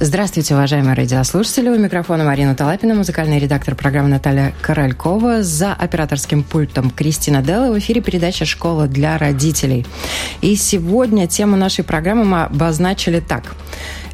[0.00, 1.68] Здравствуйте, уважаемые радиослушатели.
[1.68, 5.42] У микрофона Марина Талапина, музыкальный редактор программы Наталья Королькова.
[5.42, 7.72] За операторским пультом Кристина Делла.
[7.72, 9.84] В эфире передача «Школа для родителей».
[10.40, 13.56] И сегодня тему нашей программы мы обозначили так.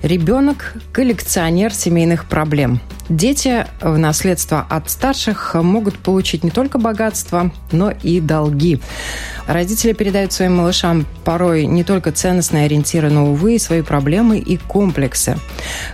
[0.03, 2.81] Ребенок– коллекционер семейных проблем.
[3.11, 8.81] Дети в наследство от старших могут получить не только богатство, но и долги.
[9.47, 14.57] Родители передают своим малышам порой не только ценностные ориентиры, но, увы, и свои проблемы и
[14.57, 15.39] комплексы.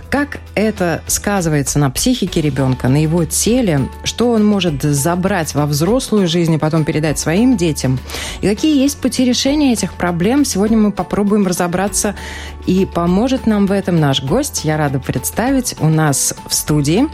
[0.09, 6.27] Как это сказывается на психике ребенка, на его теле, что он может забрать во взрослую
[6.27, 7.99] жизнь и потом передать своим детям,
[8.41, 12.15] и какие есть пути решения этих проблем, сегодня мы попробуем разобраться,
[12.65, 14.65] и поможет нам в этом наш гость.
[14.65, 15.75] Я рада представить.
[15.79, 17.07] У нас в студии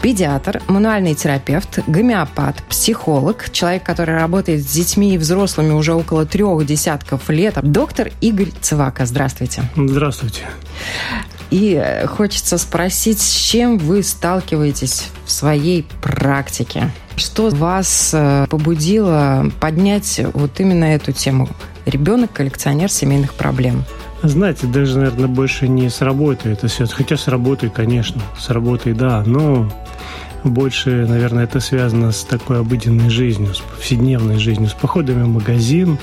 [0.00, 6.64] педиатр, мануальный терапевт, гомеопат, психолог, человек, который работает с детьми и взрослыми уже около трех
[6.64, 9.04] десятков лет, доктор Игорь Цивака.
[9.04, 9.62] Здравствуйте.
[9.76, 10.42] Здравствуйте.
[11.50, 16.90] И э, хочется спросить, с чем вы сталкиваетесь в своей практике?
[17.16, 21.48] Что вас э, побудило поднять вот именно эту тему?
[21.86, 23.84] Ребенок– коллекционер семейных проблем.
[24.22, 26.86] Знаете, даже, наверное, больше не с работы это все.
[26.86, 29.70] Хотя с работой, конечно, с работой, да, но
[30.44, 35.98] больше, наверное, это связано с такой обыденной жизнью, с повседневной жизнью, с походами в магазин,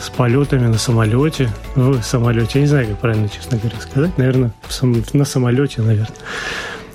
[0.00, 1.50] с полетами на самолете.
[1.74, 2.50] В самолете.
[2.54, 4.18] Я не знаю, как правильно, честно говоря, сказать.
[4.18, 6.16] Наверное, сам, на самолете, наверное.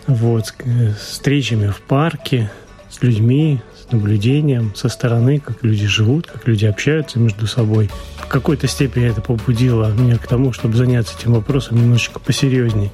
[0.08, 0.54] Вот.
[0.66, 2.52] С встречами в парке,
[2.90, 7.90] с людьми, с наблюдением со стороны, как люди живут, как люди общаются между собой.
[8.18, 12.92] В какой-то степени это побудило меня к тому, чтобы заняться этим вопросом немножечко посерьезней,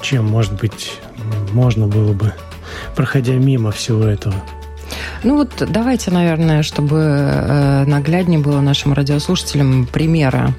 [0.00, 0.92] чем, может быть,
[1.52, 2.32] можно было бы,
[2.94, 4.34] проходя мимо всего этого.
[5.22, 10.54] Ну вот давайте, наверное, чтобы э, нагляднее было нашим радиослушателям примера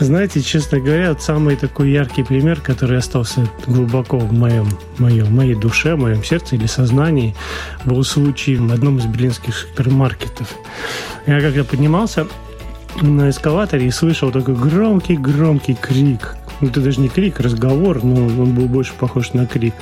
[0.00, 4.68] знаете, честно говоря, вот самый такой яркий пример, который остался глубоко в моем,
[4.98, 7.34] моем, моей душе, в моем сердце или сознании,
[7.84, 10.54] был случай в одном из берлинских супермаркетов.
[11.26, 12.26] Я когда поднимался
[13.00, 16.36] на эскалаторе и слышал такой громкий-громкий крик.
[16.60, 19.74] Ну, это даже не крик, разговор, но он был больше похож на крик.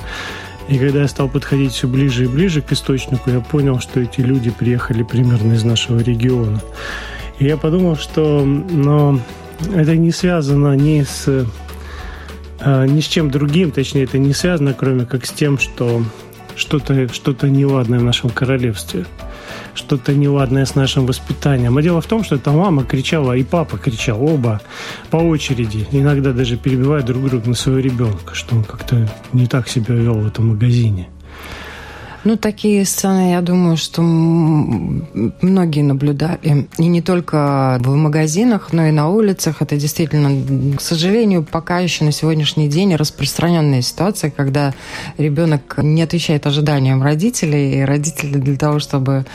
[0.69, 4.21] И когда я стал подходить все ближе и ближе к источнику, я понял, что эти
[4.21, 6.61] люди приехали примерно из нашего региона.
[7.39, 9.19] И я подумал, что но
[9.75, 11.45] это не связано ни с
[12.59, 16.03] э, ни с чем другим, точнее, это не связано, кроме как с тем, что
[16.55, 19.05] что-то что неладное в нашем королевстве,
[19.73, 21.77] что-то неладное с нашим воспитанием.
[21.77, 24.61] А дело в том, что эта мама кричала, и папа кричал, оба
[25.09, 29.67] по очереди, иногда даже перебивая друг друга на своего ребенка, что он как-то не так
[29.67, 31.09] себя вел в этом магазине.
[32.25, 36.67] Ну, такие сцены, я думаю, что многие наблюдали.
[36.77, 39.61] И не только в магазинах, но и на улицах.
[39.61, 44.73] Это действительно, к сожалению, пока еще на сегодняшний день распространенная ситуация, когда
[45.17, 49.25] ребенок не отвечает ожиданиям родителей, и родители для того, чтобы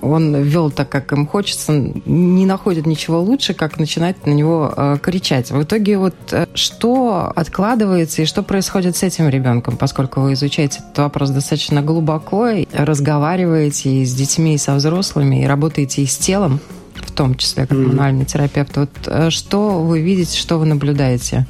[0.00, 4.98] он вел так, как им хочется, не находят ничего лучше, как начинать на него э,
[5.02, 5.50] кричать.
[5.50, 10.78] В итоге вот э, что откладывается и что происходит с этим ребенком, поскольку вы изучаете
[10.78, 16.06] этот вопрос достаточно глубоко, такое, разговариваете и с детьми, и со взрослыми, и работаете и
[16.06, 16.60] с телом,
[16.94, 18.76] в том числе как мануальный терапевт.
[18.76, 21.46] Вот э, что вы видите, что вы наблюдаете?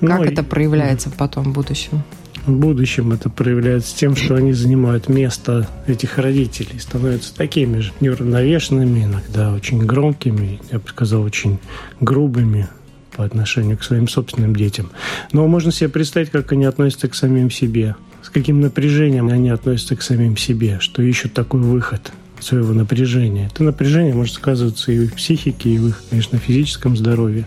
[0.00, 2.02] Как ну, это проявляется потом в будущем?
[2.46, 9.04] В будущем это проявляется тем, что они занимают место этих родителей, становятся такими же неуравновешенными,
[9.04, 11.58] иногда очень громкими, я бы сказал, очень
[12.00, 12.68] грубыми
[13.16, 14.90] по отношению к своим собственным детям.
[15.32, 19.96] Но можно себе представить, как они относятся к самим себе– с каким напряжением они относятся
[19.96, 23.46] к самим себе, что ищут такой выход своего напряжения.
[23.52, 27.46] Это напряжение может сказываться и в их психике, и в их, конечно, физическом здоровье.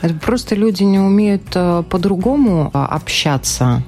[0.00, 3.82] Это просто люди не умеют э, по-другому а, общаться,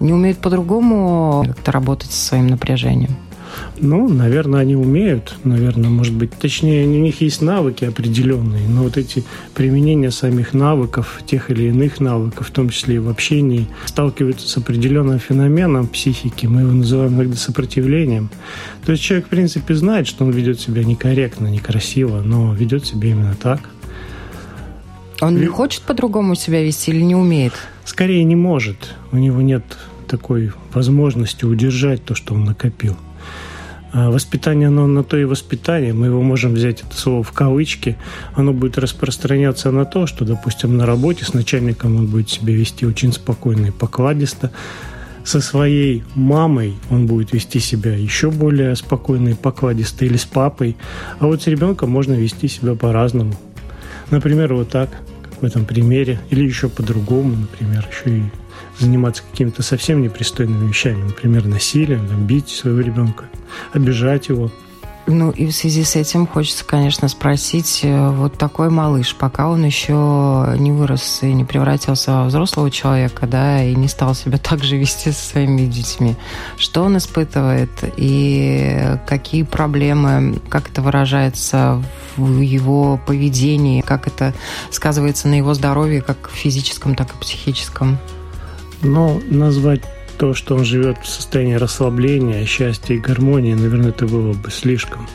[0.00, 3.16] не умеют по-другому как-то работать со своим напряжением.
[3.80, 8.96] Ну, наверное, они умеют, наверное, может быть, точнее, у них есть навыки определенные, но вот
[8.96, 9.24] эти
[9.54, 14.56] применения самих навыков, тех или иных навыков, в том числе и в общении, сталкиваются с
[14.56, 18.30] определенным феноменом психики, мы его называем иногда сопротивлением.
[18.84, 23.10] То есть человек, в принципе, знает, что он ведет себя некорректно, некрасиво, но ведет себя
[23.10, 23.60] именно так.
[25.20, 27.52] Он не хочет по-другому себя вести или не умеет?
[27.84, 28.94] Скорее не может.
[29.10, 29.64] У него нет
[30.06, 32.96] такой возможности удержать то, что он накопил.
[34.00, 35.92] А воспитание, оно на то и воспитание.
[35.92, 37.96] Мы его можем взять, это слово в кавычки.
[38.34, 42.86] Оно будет распространяться на то, что, допустим, на работе с начальником он будет себя вести
[42.86, 44.52] очень спокойно и покладисто.
[45.24, 50.76] Со своей мамой он будет вести себя еще более спокойно и покладисто, или с папой.
[51.18, 53.34] А вот с ребенком можно вести себя по-разному.
[54.12, 54.90] Например, вот так,
[55.22, 58.22] как в этом примере, или еще по-другому, например, еще и
[58.78, 63.28] заниматься какими-то совсем непристойными вещами, например, насилием, там, бить своего ребенка,
[63.72, 64.50] обижать его–
[65.10, 69.64] ну и в связи с этим хочется, конечно, спросить, э, вот такой малыш, пока он
[69.64, 74.62] еще не вырос и не превратился во взрослого человека, да, и не стал себя так
[74.62, 76.14] же вести со своими детьми,
[76.58, 81.82] что он испытывает и какие проблемы, как это выражается
[82.18, 84.34] в его поведении, как это
[84.70, 87.98] сказывается на его здоровье, как физическом, так и психическом?
[88.82, 89.82] Ну, назвать
[90.18, 95.08] то, что он живет в состоянии расслабления, счастья и гармонии, наверное, это было бы слишком.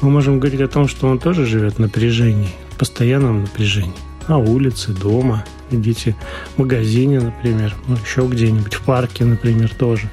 [0.00, 3.92] Мы можем говорить о том, что он тоже живет в напряжении, в постоянном напряжении.
[4.28, 6.16] На улице, дома, идите
[6.54, 10.10] в магазине, например, ну, еще где-нибудь, в парке, например, тоже.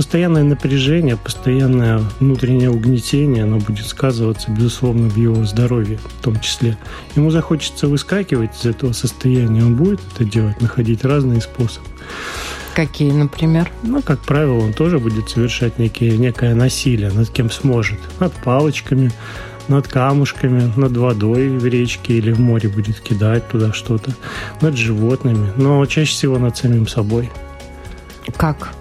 [0.00, 6.78] Постоянное напряжение, постоянное внутреннее угнетение, оно будет сказываться, безусловно, в его здоровье в том числе.
[7.16, 11.86] Ему захочется выскакивать из этого состояния, он будет это делать, находить разные способы.
[12.74, 13.70] Какие, например?
[13.82, 17.98] Ну, как правило, он тоже будет совершать некие, некое насилие над кем сможет.
[18.20, 19.12] Над палочками,
[19.68, 24.14] над камушками, над водой в речке или в море будет кидать туда что-то,
[24.62, 27.30] над животными, но чаще всего над самим собой.
[28.38, 28.72] Как?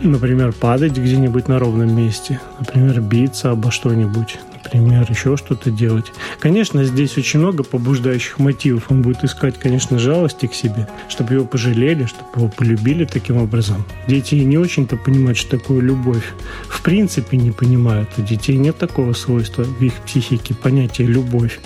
[0.00, 6.10] Например, падать где-нибудь на ровном месте, например, биться обо что-нибудь, например, еще что-то делать.
[6.40, 8.90] Конечно, здесь очень много побуждающих мотивов.
[8.90, 13.84] Он будет искать, конечно, жалости к себе, чтобы его пожалели, чтобы его полюбили таким образом.
[14.08, 16.32] Дети не очень-то понимают, что такое любовь.
[16.66, 18.08] В принципе не понимают.
[18.16, 21.60] У детей нет такого свойства в их психике понятия «любовь».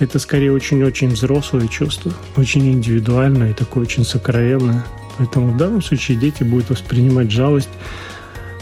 [0.00, 4.84] Это скорее очень-очень взрослое чувство, очень индивидуальное и такое очень сокровенное.
[5.20, 7.68] Поэтому в данном случае дети будут воспринимать жалость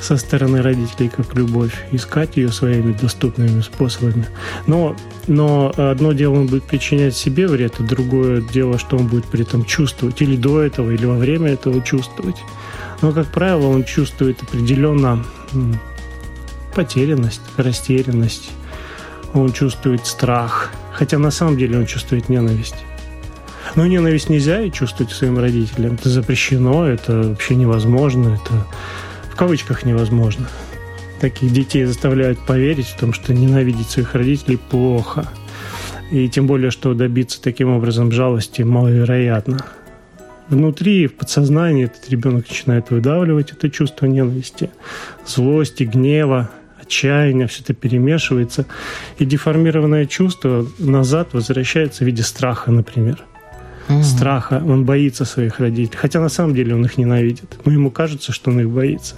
[0.00, 4.26] со стороны родителей как любовь, искать ее своими доступными способами.
[4.66, 4.96] Но,
[5.28, 9.42] но одно дело он будет причинять себе вред, а другое дело, что он будет при
[9.42, 12.42] этом чувствовать или до этого, или во время этого чувствовать.
[13.02, 15.24] Но, как правило, он чувствует определенно
[16.74, 18.50] потерянность, растерянность,
[19.32, 22.84] он чувствует страх, хотя на самом деле он чувствует ненависть.
[23.74, 25.94] Но ненависть нельзя чувствовать своим родителям.
[25.94, 28.66] Это запрещено, это вообще невозможно, это
[29.38, 30.48] кавычках невозможно.
[31.20, 35.28] Таких детей заставляют поверить в том, что ненавидеть своих родителей плохо.
[36.10, 39.58] И тем более, что добиться таким образом жалости маловероятно.
[40.48, 44.70] Внутри, в подсознании этот ребенок начинает выдавливать это чувство ненависти,
[45.24, 46.50] злости, гнева,
[46.80, 48.66] отчаяния, все это перемешивается.
[49.18, 53.27] И деформированное чувство назад возвращается в виде страха, например
[53.88, 55.98] mm страха, он боится своих родителей.
[55.98, 57.58] Хотя на самом деле он их ненавидит.
[57.64, 59.14] Но ему кажется, что он их боится.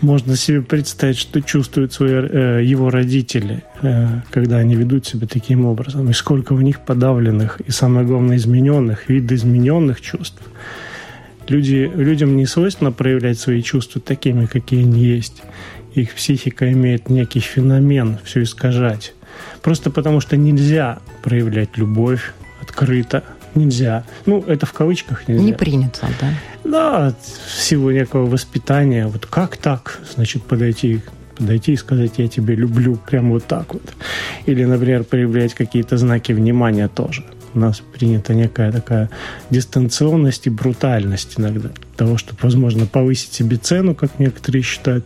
[0.00, 5.64] Можно себе представить, что чувствуют свои, э, его родители, э, когда они ведут себя таким
[5.64, 6.10] образом.
[6.10, 10.42] И сколько у них подавленных и, самое главное, измененных, видоизмененных чувств.
[11.48, 15.42] Люди, людям не свойственно проявлять свои чувства такими, какие они есть.
[15.94, 19.14] Их психика имеет некий феномен все искажать.
[19.62, 23.24] Просто потому что нельзя проявлять любовь открыто,
[23.54, 24.04] нельзя.
[24.26, 25.42] Ну, это в кавычках нельзя.
[25.42, 26.28] Не принято, да?
[26.64, 27.14] Да,
[27.46, 29.06] всего некого воспитания.
[29.06, 30.00] Вот как так?
[30.14, 31.02] Значит, подойти
[31.36, 33.82] подойти и сказать, я тебя люблю, прям вот так вот.
[34.46, 37.24] Или, например, проявлять какие-то знаки внимания тоже.
[37.54, 39.10] У нас принята некая такая
[39.50, 41.68] дистанционность и брутальность иногда.
[41.68, 45.04] Для того, чтобы, возможно, повысить себе цену, как некоторые считают.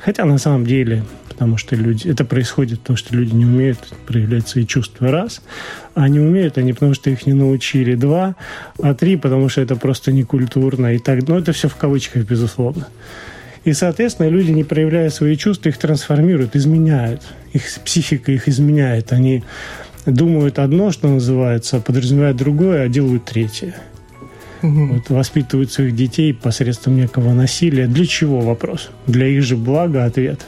[0.00, 1.04] Хотя на самом деле
[1.38, 5.40] потому что люди, это происходит потому, что люди не умеют проявлять свои чувства, раз,
[5.94, 8.34] а не умеют они, потому что их не научили, два,
[8.82, 12.88] а три, потому что это просто некультурно и так, ну, это все в кавычках, безусловно.
[13.62, 17.22] И, соответственно, люди, не проявляя свои чувства, их трансформируют, изменяют.
[17.52, 19.12] Их психика их изменяет.
[19.12, 19.44] Они
[20.06, 23.76] думают одно, что называется, подразумевают другое, а делают третье.
[24.62, 24.86] Угу.
[24.86, 27.86] Вот, воспитывают своих детей посредством некого насилия.
[27.86, 28.90] Для чего вопрос?
[29.06, 30.46] Для их же блага ответ.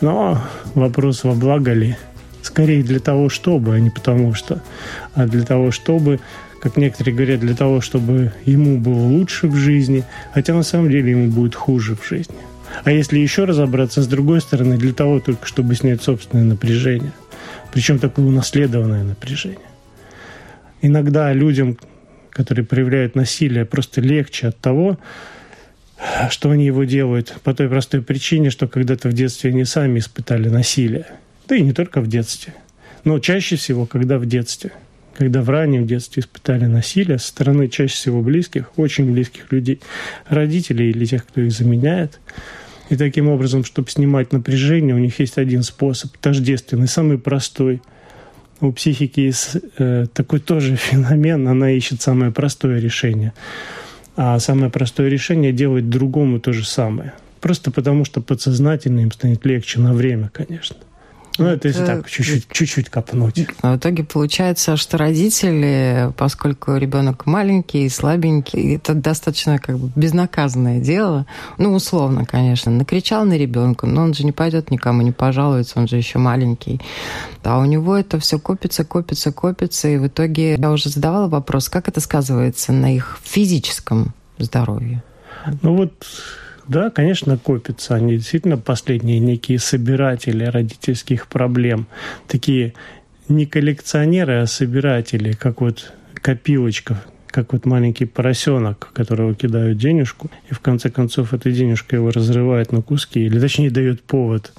[0.00, 0.42] Но
[0.74, 1.96] вопрос во благо ли?
[2.42, 4.62] Скорее для того, чтобы, а не потому что.
[5.14, 6.20] А для того, чтобы,
[6.60, 11.10] как некоторые говорят, для того, чтобы ему было лучше в жизни, хотя на самом деле
[11.10, 12.36] ему будет хуже в жизни.
[12.84, 17.12] А если еще разобраться с другой стороны, для того только, чтобы снять собственное напряжение.
[17.72, 19.58] Причем такое унаследованное напряжение.
[20.80, 21.76] Иногда людям,
[22.38, 24.96] которые проявляют насилие, просто легче от того,
[26.30, 27.34] Что они его делают?
[27.42, 31.06] По той простой причине, что когда-то в детстве они сами испытали насилие.
[31.48, 32.54] Да и не только в детстве.
[33.02, 34.70] Но чаще всего, когда в детстве.
[35.16, 39.80] Когда в раннем детстве испытали насилие со стороны чаще всего близких, очень близких людей,
[40.28, 42.20] родителей или тех, кто их заменяет.
[42.88, 47.82] И таким образом, чтобы снимать напряжение, у них есть один способ, тождественный, самый простой.
[48.60, 53.32] У психики есть э, такой тоже феномен, она ищет самое простое решение.
[54.16, 57.12] А самое простое решение делать другому то же самое.
[57.40, 60.76] Просто потому, что подсознательно им станет легче на время, конечно.
[61.38, 63.46] Ну, это если так, чуть-чуть, чуть-чуть копнуть.
[63.62, 69.90] А в итоге получается, что родители, поскольку ребенок маленький и слабенький, это достаточно как бы
[69.94, 71.26] безнаказанное дело.
[71.58, 72.72] Ну, условно, конечно.
[72.72, 76.80] Накричал на ребенка, но он же не пойдет никому не пожалуется, он же еще маленький.
[77.44, 81.68] А у него это все копится, копится, копится, и в итоге я уже задавала вопрос,
[81.68, 85.02] как это сказывается на их физическом здоровье?
[85.62, 85.92] Ну вот
[86.68, 87.94] да, конечно, копятся.
[87.94, 91.86] Они действительно последние некие собиратели родительских проблем.
[92.26, 92.74] Такие
[93.28, 100.54] не коллекционеры, а собиратели, как вот копилочка, как вот маленький поросенок, которого кидают денежку, и
[100.54, 104.52] в конце концов эта денежка его разрывает на куски, или точнее дает повод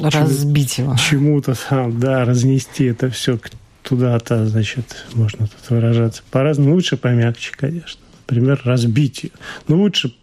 [0.00, 0.96] разбить его.
[0.96, 3.38] Чему-то там, да, разнести это все
[3.82, 6.74] туда-то, значит, можно тут выражаться по-разному.
[6.74, 8.00] Лучше помягче, конечно.
[8.26, 9.32] Например, разбить.
[9.68, 10.14] Но лучше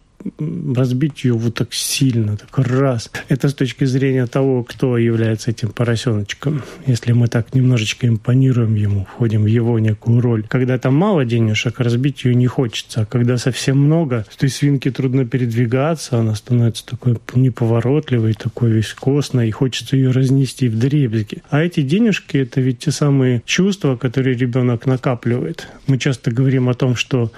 [0.75, 3.11] разбить ее вот так сильно, так раз.
[3.29, 6.63] Это с точки зрения того, кто является этим поросеночком.
[6.85, 10.45] Если мы так немножечко импонируем ему, входим в его некую роль.
[10.47, 13.01] Когда там мало денежек, разбить ее не хочется.
[13.01, 18.93] А когда совсем много, с той свинки трудно передвигаться, она становится такой неповоротливой, такой весь
[18.93, 21.43] костной, и хочется ее разнести в дребезги.
[21.49, 25.67] А эти денежки– это ведь те самые чувства, которые ребенок накапливает.
[25.87, 27.31] Мы часто говорим о том, что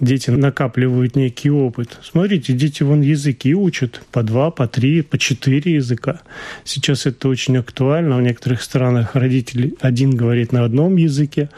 [0.00, 1.98] дети накапливают некий опыт.
[2.02, 6.20] Смотрите, дети вон языки учат по два, по три, по четыре языка.
[6.64, 8.16] Сейчас это очень актуально.
[8.16, 11.50] В некоторых странах родитель один говорит на одном языке,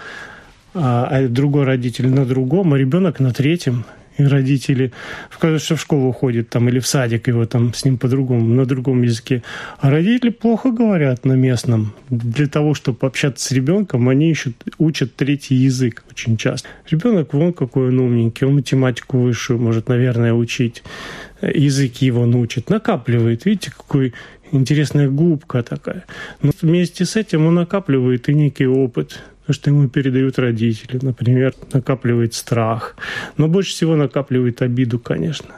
[0.75, 3.85] а другой родитель на другом, а ребенок на третьем
[4.19, 4.93] и родители,
[5.31, 9.03] что в школу ходит там или в садик, его там с ним по-другому, на другом
[9.03, 9.43] языке.
[9.81, 11.95] А родители плохо говорят на местном.
[12.11, 16.69] Для того, чтобы общаться с ребенком, они ищут, учат третий язык очень часто.
[16.91, 20.83] Ребенок вон какой он умненький, он математику высшую может, наверное, учить.
[21.41, 23.47] Языки его научит, накапливает.
[23.47, 24.15] Видите, какой
[24.53, 26.05] интересная губка такая.
[26.43, 30.99] Но вместе с этим он накапливает и некий опыт то, что ему передают родители.
[31.03, 32.97] Например, накапливает страх.
[33.37, 35.57] Но больше всего накапливает обиду, конечно.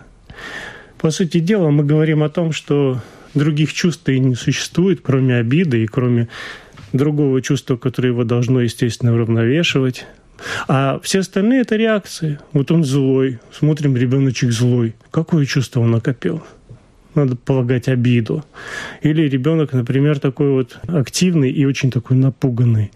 [0.99, 3.01] По сути дела, мы говорим о том, что
[3.35, 6.29] других чувств и не существует, кроме обиды и кроме
[6.93, 10.07] другого чувства, которое его должно, естественно, уравновешивать.
[10.67, 12.39] А все остальные– это реакции.
[12.53, 14.95] Вот он злой, смотрим, ребеночек злой.
[15.11, 16.43] Какое чувство он накопил?
[17.15, 18.45] надо полагать обиду.
[19.03, 22.91] Или ребенок, например, такой вот активный и очень такой напуганный.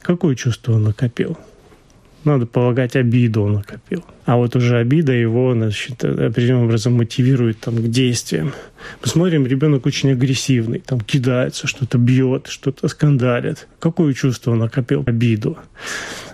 [0.00, 1.36] Какое чувство он накопил?
[2.24, 4.04] Надо полагать, обиду он накопил.
[4.26, 8.52] А вот уже обида его, значит, определенным образом мотивирует там, к действиям.
[9.00, 13.68] Посмотрим, ребенок очень агрессивный, там кидается, что-то бьет, что-то скандалит.
[13.78, 15.04] Какое чувство он накопил?
[15.06, 15.56] Обиду.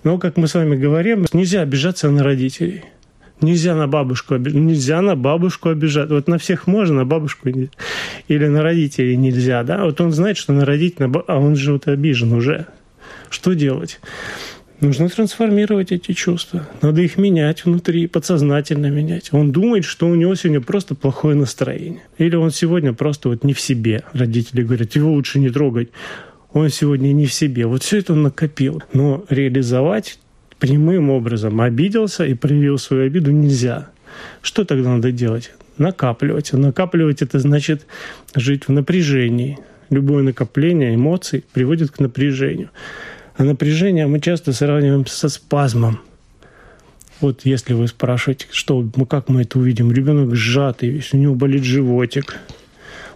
[0.02, 2.84] Но, как мы с вами говорим, нельзя обижаться на родителей.
[3.40, 4.60] Нельзя на бабушку обижать.
[4.60, 6.08] Нельзя на бабушку обижать.
[6.08, 7.70] Вот на всех можно, на бабушку нельзя.
[8.28, 9.62] Или на родителей нельзя.
[9.64, 9.84] Да?
[9.84, 12.66] Вот он знает, что на родителей, а он же вот обижен уже.
[13.34, 13.98] Что делать?
[14.80, 16.68] Нужно трансформировать эти чувства.
[16.82, 19.30] Надо их менять внутри, подсознательно менять.
[19.32, 22.02] Он думает, что у него сегодня просто плохое настроение.
[22.16, 24.04] Или он сегодня просто вот не в себе.
[24.12, 25.88] Родители говорят, его лучше не трогать.
[26.52, 27.66] Он сегодня не в себе.
[27.66, 28.84] Вот все это он накопил.
[28.92, 30.20] Но реализовать
[30.60, 33.90] прямым образом обиделся и проявил свою обиду нельзя.
[34.42, 35.50] Что тогда надо делать?
[35.76, 36.52] Накапливать.
[36.52, 37.84] Накапливать это значит
[38.36, 39.58] жить в напряжении.
[39.90, 42.70] Любое накопление эмоций приводит к напряжению.
[43.38, 45.98] Напряжение мы часто сравниваем со спазмом.
[47.20, 51.34] Вот если вы спрашиваете, что, мы, как мы это увидим, ребенок сжатый, весь, у него
[51.34, 52.38] болит животик,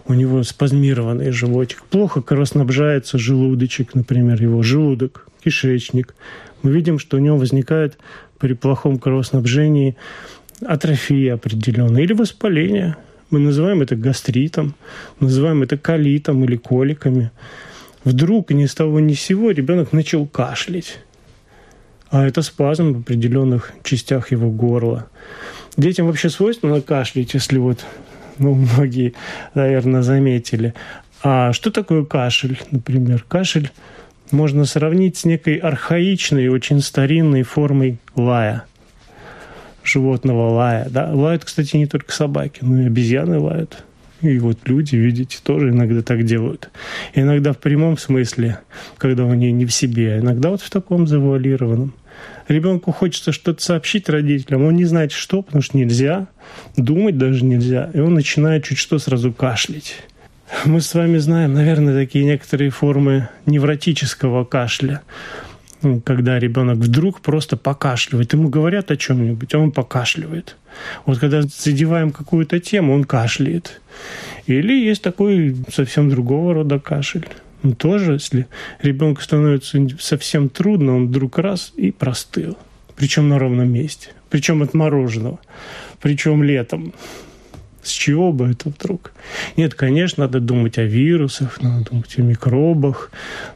[0.07, 6.15] у него спазмированный животик, плохо кровоснабжается желудочек, например, его желудок, кишечник.
[6.63, 7.97] Мы видим, что у него возникает
[8.39, 9.95] при плохом кровоснабжении
[10.65, 12.97] атрофия определенная или воспаление.
[13.29, 14.75] Мы называем это гастритом,
[15.21, 17.31] называем это колитом или коликами
[18.09, 20.99] вдруг ни с того ни с сего ребенок начал кашлять.
[22.09, 25.07] А это спазм в определенных частях его горла.
[25.77, 27.85] Детям вообще свойственно кашлять, если вот
[28.39, 29.13] ну, многие,
[29.53, 30.73] наверное, заметили.
[31.21, 33.23] А что такое кашель, например?
[33.27, 33.69] Кашель
[34.31, 38.63] можно сравнить с некой архаичной, очень старинной формой лая.
[39.83, 40.87] животного лая.
[40.89, 41.11] Да?
[41.13, 43.83] Лают, кстати, не только собаки, но и обезьяны лают.
[44.21, 46.69] И вот люди, видите, тоже иногда так делают.
[47.15, 48.59] иногда в прямом смысле,
[48.97, 51.93] когда они не в себе, а иногда вот в таком завуалированном.
[52.49, 56.27] Ребенку хочется что-то сообщить родителям, он не знает что, потому что нельзя,
[56.75, 59.95] думать даже нельзя, и он начинает чуть что сразу кашлять.
[60.65, 65.01] Мы с вами знаем, наверное, такие некоторые формы невротического кашля
[66.03, 68.33] когда ребенок вдруг просто покашливает.
[68.33, 70.55] Ему говорят о чем-нибудь, а он покашливает.
[71.05, 73.81] Вот когда задеваем какую-то тему, он кашляет.
[74.45, 77.27] Или есть такой совсем другого рода кашель.
[77.63, 78.47] Ну, тоже, если
[78.81, 82.57] ребенку становится совсем трудно, он вдруг раз и простыл.
[82.95, 84.09] Причем на ровном месте.
[84.29, 85.39] Причем от мороженого.
[86.01, 86.93] Причем летом.
[87.81, 89.13] С чего бы это вдруг?
[89.55, 93.11] Нет, конечно, надо думать о вирусах, надо думать о микробах,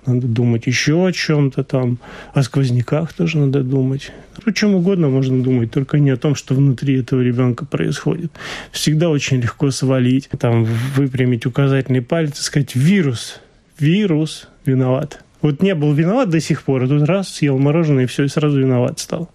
[0.06, 2.00] надо думать еще о чем-то там,
[2.34, 4.12] о сквозняках тоже надо думать.
[4.46, 8.32] О чем угодно можно думать, только не о том, что внутри этого ребенка происходит.
[8.72, 10.66] Всегда очень легко свалить, там,
[10.96, 13.42] выпрямить указательный палец и сказать «вирус,
[13.78, 15.24] вирус виноват».
[15.42, 18.30] Вот не был виноват до сих пор, а тут раз съел мороженое и все, и
[18.30, 19.30] сразу виноват стал.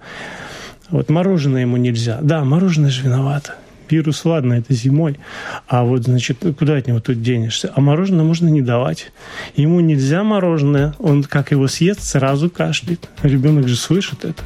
[0.88, 2.18] Вот мороженое ему нельзя.
[2.23, 3.57] Да, мороженое же виновато.
[3.90, 5.18] Вирус, ладно, это зимой.
[5.66, 7.73] А вот, значит, куда от него тут денешься?
[7.75, 9.12] А мороженое можно не давать.
[9.57, 10.95] Ему нельзя мороженое.
[10.99, 13.09] Он, как его съест, сразу кашляет.
[13.23, 14.42] Ребенок же слышит это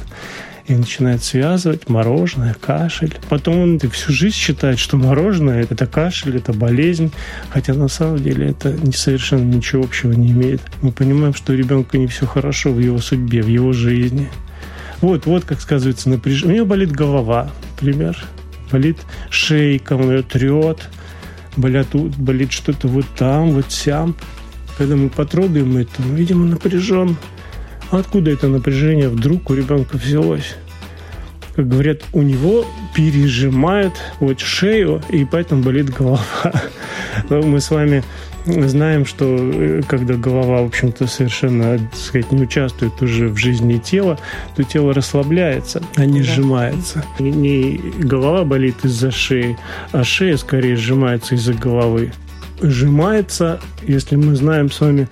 [0.67, 3.13] и начинает связывать мороженое, кашель.
[3.29, 7.11] Потом он всю жизнь считает, что мороженое– это кашель, это болезнь,
[7.49, 10.61] хотя на самом деле это совершенно ничего общего не имеет.
[10.81, 14.29] Мы понимаем, что у ребенка не все хорошо в его судьбе, в его жизни.
[15.01, 16.53] Вот, вот как сказывается напряжение.
[16.53, 18.17] У него болит голова, например
[18.73, 18.97] болит
[19.29, 20.89] шейка, он ее трет,
[21.55, 24.15] болят, болит что-то вот там, вот сям.
[24.77, 27.15] Когда мы потрогаем это, мы видим, он напряжен.
[27.91, 30.55] Откуда это напряжение вдруг у ребенка взялось?
[31.55, 36.23] Как говорят, у него пережимает вот шею, и поэтому болит голова.
[37.29, 38.03] Но мы с вами
[38.45, 43.77] знаем, что э, когда голова, в общем-то, совершенно, так сказать, не участвует уже в жизни
[43.77, 44.19] тела,
[44.55, 46.25] то тело расслабляется, а не да.
[46.25, 47.05] сжимается.
[47.19, 49.57] Не голова болит из-за шеи,
[49.91, 52.11] а шея скорее сжимается из-за головы.
[52.61, 55.07] Сжимается, если мы знаем с вами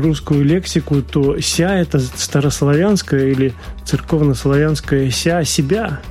[0.00, 3.54] русскую лексику, то «ся»— это старославянская или
[3.84, 6.00] церковнославянская «ся» себя–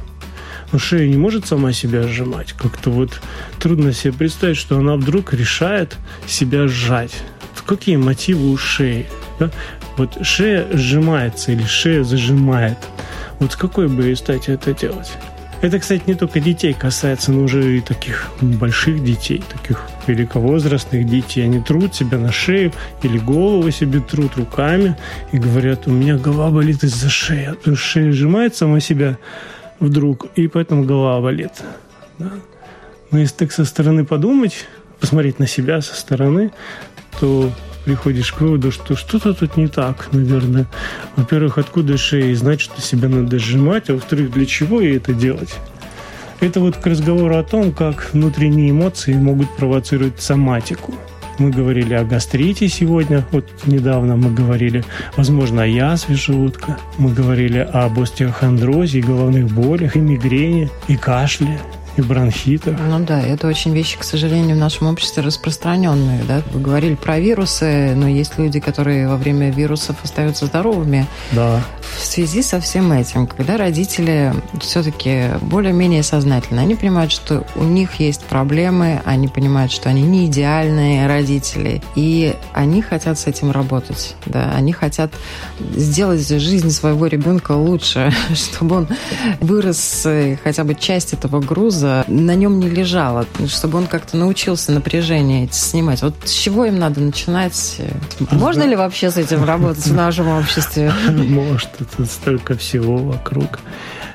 [0.74, 2.54] но шея не может сама себя сжимать.
[2.54, 3.22] Как-то вот
[3.60, 5.96] трудно себе представить, что она вдруг решает
[6.28, 7.14] себя сжать.
[7.68, 9.06] Какие мотивы у шеи?
[9.40, 9.52] Да?
[9.98, 12.78] Вот шея сжимается или шея зажимает.
[13.40, 15.12] Вот с какой бы стати это делать?
[15.64, 21.46] Это, кстати, не только детей касается, но уже и таких больших детей, таких великовозрастных детей.
[21.46, 24.98] Они трут себя на шею или голову себе трут руками
[25.32, 27.56] и говорят, у меня голова болит из-за шеи.
[27.66, 29.18] А шея сжимает сама себя,
[29.80, 31.54] вдруг, и поэтому голова болит.
[32.20, 32.32] Да?
[33.12, 34.66] Но если так со стороны подумать,
[35.00, 36.52] посмотреть на себя со стороны,
[37.22, 37.50] то
[37.86, 40.66] приходишь к выводу, что что-то тут не так, наверное.
[41.16, 45.56] Во-первых, откуда шея знать, что себя надо сжимать, а во-вторых, для чего ей это делать?
[46.40, 50.94] Это вот к разговору о том, как внутренние эмоции могут провоцировать соматику–
[51.40, 54.84] мы говорили о гастрите сегодня, вот недавно мы говорили,
[55.18, 56.78] возможно, о язве желудка.
[56.98, 61.60] Мы говорили об остеохондрозе, головных болях, и мигрени, и кашле
[61.98, 62.78] и бронхитах.
[62.80, 66.24] Ну да, это очень вещи, к сожалению, в нашем обществе распространенные.
[66.28, 66.42] Да?
[66.52, 71.06] Вы говорили про вирусы, но есть люди, которые во время вирусов остаются здоровыми.
[71.32, 71.62] Да.
[71.98, 78.00] В связи со всем этим, когда родители все-таки более-менее сознательны, они понимают, что у них
[78.00, 84.16] есть проблемы, они понимают, что они не идеальные родители, и они хотят с этим работать.
[84.26, 84.52] Да?
[84.56, 85.12] Они хотят
[85.76, 88.88] сделать жизнь своего ребенка лучше, чтобы он
[89.40, 90.08] вырос
[90.44, 95.46] хотя бы часть этого груза груза на нем не лежало, чтобы он как-то научился напряжение
[95.46, 96.02] эти снимать.
[96.02, 97.82] Вот с чего им надо начинать?
[98.32, 100.94] Можно ли вообще с этим работать в нашем обществе?
[101.10, 103.60] Может, это столько всего вокруг.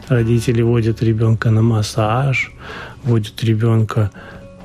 [0.09, 2.53] Родители водят ребенка на массаж,
[3.05, 4.11] водят ребенка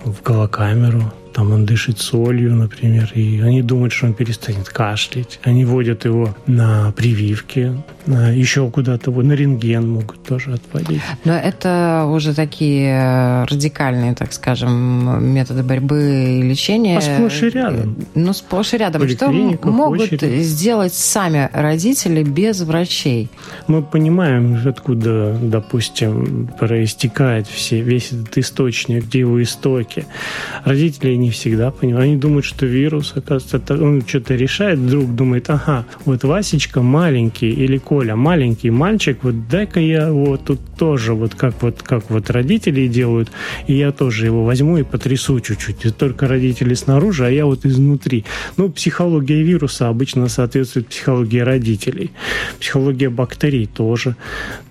[0.06, 5.40] в голокамеру, там он дышит солью, например, и они думают, что он перестанет кашлять.
[5.44, 7.74] Они водят его на прививки,
[8.06, 11.02] на еще куда-то, на рентген могут тоже отводить.
[11.24, 16.98] Но это уже такие радикальные, так скажем, методы борьбы и лечения.
[16.98, 17.96] А сплошь и рядом.
[18.14, 19.08] Ну, сплошь и рядом.
[19.08, 20.46] Что могут очередь.
[20.46, 23.30] сделать сами родители без врачей?
[23.68, 30.06] Мы понимаем, откуда, допустим, проистекает все, весь этот источник, где его истоки.
[30.66, 32.06] Родители не всегда понимают.
[32.06, 37.78] Они думают, что вирус, оказывается, он что-то решает, вдруг думает, ага, вот Васечка маленький или
[37.78, 42.88] Коля, маленький мальчик, вот дай-ка я вот тут тоже, вот как вот, как вот родители
[42.88, 43.32] делают,
[43.68, 45.98] и я тоже его возьму и потрясу чуть-чуть.
[45.98, 48.26] Только родители снаружи, а я вот изнутри.
[48.58, 52.12] Ну, психология вируса обычно соответствует психологии родителей.
[52.60, 54.16] Психология бактерий тоже.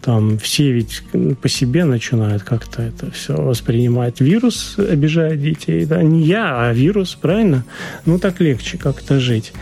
[0.03, 1.03] Там все ведь
[1.41, 4.21] по себе начинают как-то это все воспринимать.
[4.21, 7.65] Вирус обижает детей, да, не я, а вирус, правильно?
[8.05, 9.53] Ну, так легче как-то жить.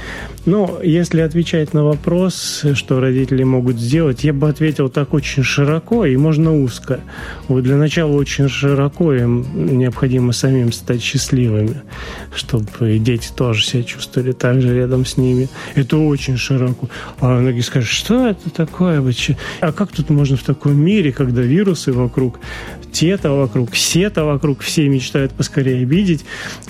[0.47, 6.07] Но если отвечать на вопрос, что родители могут сделать, я бы ответил так очень широко
[6.07, 7.01] и можно узко.
[7.49, 9.45] Вот для начала очень широко им
[9.77, 11.83] необходимо самим стать счастливыми,
[12.35, 15.51] чтобы дети тоже себя чувствовали так же рядом с ними.
[15.75, 16.89] Это очень широко.
[17.21, 19.05] А многие скажут, что это такое?
[19.61, 22.39] А как тут можно в таком мире, когда вирусы вокруг,
[22.93, 26.25] те-то вокруг, все-то вокруг, все мечтают поскорее видеть,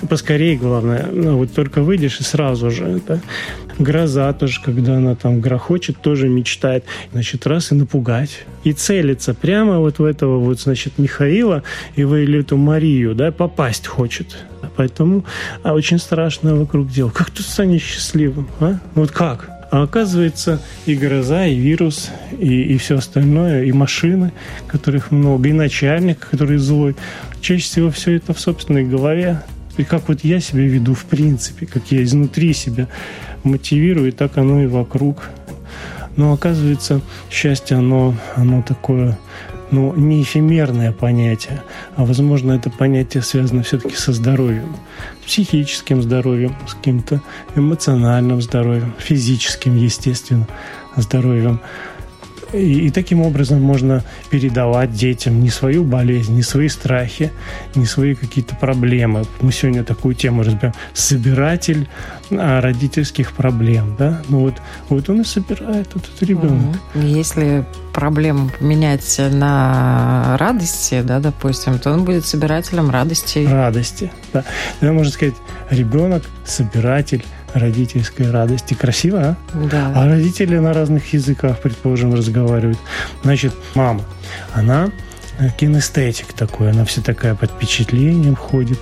[0.09, 3.01] поскорее, главное, ну, вот только выйдешь и сразу же.
[3.07, 3.21] Да?
[3.79, 6.85] Гроза тоже, когда она там грохочет, тоже мечтает.
[7.13, 8.45] Значит, раз и напугать.
[8.65, 11.63] И целится прямо вот в этого вот, значит, Михаила
[11.97, 14.37] и в эту Марию, да, попасть хочет.
[14.77, 15.25] Поэтому
[15.63, 17.11] а очень страшно вокруг дел.
[17.11, 18.79] Как тут станешь счастливым, а?
[18.95, 19.60] Вот как?
[19.71, 24.33] А оказывается, и гроза, и вирус, и, и все остальное, и машины,
[24.67, 26.97] которых много, и начальник, который злой.
[27.41, 29.43] Чаще всего все это в собственной голове.
[29.77, 32.89] И как вот я себя веду в принципе, как я изнутри себя
[33.45, 35.31] мотивирую, и так оно и вокруг.
[36.17, 39.17] Но оказывается, счастье, оно, оно такое
[39.71, 41.63] ну, не эфемерное понятие,
[41.97, 44.77] а, возможно, это понятие связано все-таки со здоровьем.
[45.25, 47.21] Психическим здоровьем, с каким-то
[47.55, 50.47] эмоциональным здоровьем, физическим, естественно,
[50.97, 51.61] здоровьем.
[52.53, 57.31] И, и таким образом можно передавать детям не свою болезнь, не свои страхи,
[57.75, 59.25] не свои какие-то проблемы.
[59.41, 60.75] Мы сегодня такую тему разбираем.
[60.95, 61.89] Собиратель
[62.31, 63.97] а, родительских проблем.
[63.99, 64.23] Да?
[64.29, 64.55] Ну вот,
[64.89, 66.77] вот он и собирает этот ребенок.
[66.95, 73.47] Если проблему менять на радости, да, допустим, то он будет собирателем радости.
[73.47, 74.45] Радости, да.
[74.79, 75.35] Тогда можно сказать,
[75.71, 78.75] ребенок собиратель родительской радости.
[78.75, 79.37] Красиво, а?
[79.71, 79.93] Да.
[79.95, 82.79] А родители на разных языках, предположим, разговаривают.
[83.23, 84.05] Значит, мама,
[84.53, 84.91] она
[85.39, 88.79] э, кинестетик такой, она вся такая под впечатлением ходит.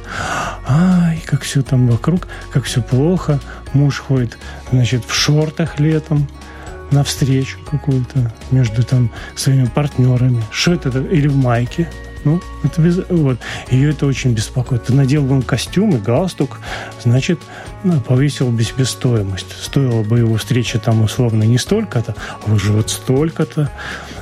[0.66, 3.40] Ай, как все там вокруг, как все плохо.
[3.72, 4.38] Муж ходит,
[4.70, 6.28] значит, в шортах летом,
[6.90, 10.42] на встречу какую-то между там своими партнерами.
[10.50, 10.88] Что это?
[11.00, 11.88] Или в майке.
[12.24, 13.00] Ну, это без...
[13.08, 13.38] вот.
[13.70, 14.88] Ее это очень беспокоит.
[14.88, 16.60] Надел бы костюм и галстук,
[17.02, 17.40] значит,
[17.84, 19.52] ну, повысил бы себе стоимость.
[19.62, 22.14] Стоила бы его встреча там условно не столько-то,
[22.46, 23.70] а уже вот столько-то.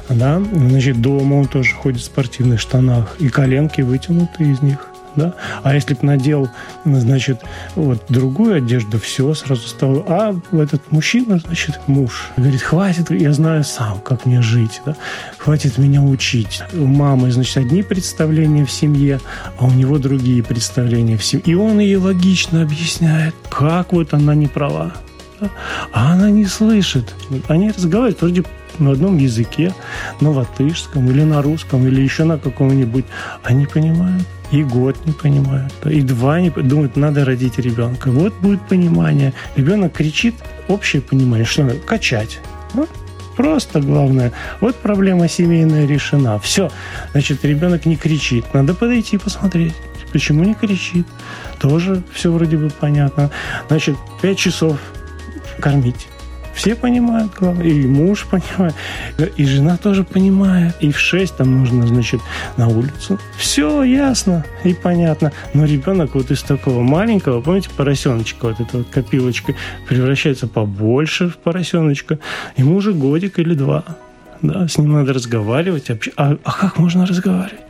[0.08, 0.40] Да?
[0.52, 5.34] Значит, дома он тоже ходит в спортивных штанах, и коленки вытянуты из них да?
[5.62, 6.48] А если бы надел,
[6.84, 7.42] значит,
[7.74, 10.04] вот другую одежду, все, сразу стало...
[10.06, 14.96] А этот мужчина, значит, муж, говорит, хватит, я знаю сам, как мне жить, да?
[15.38, 16.62] Хватит меня учить.
[16.74, 19.20] У мамы, значит, одни представления в семье,
[19.58, 21.44] а у него другие представления в семье.
[21.46, 24.92] И он ей логично объясняет, как вот она не права.
[25.40, 25.50] Да?
[25.92, 27.14] А она не слышит.
[27.48, 28.44] Они разговаривают вроде
[28.80, 29.74] на одном языке,
[30.20, 33.04] на латышском или на русском, или еще на каком-нибудь.
[33.42, 38.10] Они понимают и год не понимают, и два не думают, надо родить ребенка.
[38.10, 39.32] Вот будет понимание.
[39.56, 40.34] Ребенок кричит,
[40.68, 42.38] общее понимание, что надо качать.
[42.74, 42.86] Ну,
[43.36, 44.32] просто главное.
[44.60, 46.38] Вот проблема семейная решена.
[46.38, 46.70] Все.
[47.12, 48.44] Значит, ребенок не кричит.
[48.54, 49.74] Надо подойти посмотреть.
[50.12, 51.06] Почему не кричит?
[51.58, 53.30] Тоже все вроде бы понятно.
[53.68, 54.78] Значит, пять часов
[55.60, 56.06] кормить.
[56.56, 57.32] Все понимают.
[57.62, 58.74] И муж понимает,
[59.36, 60.74] и жена тоже понимает.
[60.80, 62.20] И в 6 там нужно, значит,
[62.56, 63.20] на улицу.
[63.36, 65.32] Все ясно и понятно.
[65.52, 69.54] Но ребенок вот из такого маленького, помните, поросеночка, вот эта вот копилочка,
[69.86, 72.18] превращается побольше в поросеночка.
[72.56, 73.84] Ему уже годик или два.
[74.40, 75.90] Да, с ним надо разговаривать.
[76.16, 77.60] А, а как можно разговаривать?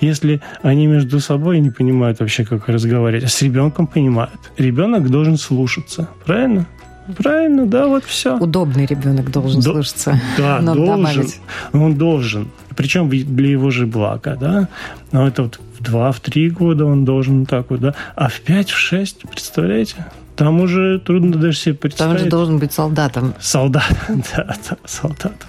[0.00, 4.40] если они между собой не понимают вообще, как разговаривать, а с ребенком понимают.
[4.58, 6.66] Ребенок должен слушаться, правильно?
[7.16, 8.36] Правильно, да, вот все.
[8.38, 10.20] Удобный ребенок должен До, слушаться.
[10.36, 10.86] Да, должен.
[10.86, 11.40] Добавить.
[11.72, 12.48] Он должен.
[12.76, 14.68] Причем для его же блага, да.
[15.12, 17.94] Но это вот в два, в три года он должен так вот, да.
[18.14, 20.06] А в пять, в шесть, представляете?
[20.36, 22.16] Там уже трудно даже себе представить.
[22.16, 23.34] Там же должен быть солдатом.
[23.40, 25.48] Солдат, да, да, солдатом.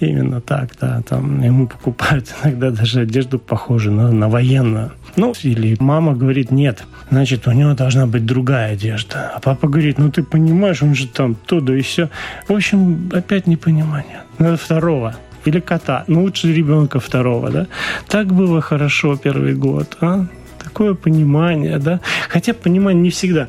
[0.00, 1.02] Именно так, да.
[1.06, 4.92] Там ему покупают иногда даже одежду похожую на, на военную.
[5.16, 9.30] Ну, или мама говорит, нет, значит, у него должна быть другая одежда.
[9.34, 12.08] А папа говорит, ну ты понимаешь, он же там то, да и все.
[12.48, 14.22] В общем, опять непонимание.
[14.38, 16.04] Надо второго или кота.
[16.06, 17.66] Ну, лучше ребенка второго, да.
[18.08, 20.26] Так было хорошо первый год, а?
[20.62, 22.00] Такое понимание, да.
[22.30, 23.48] Хотя понимание не всегда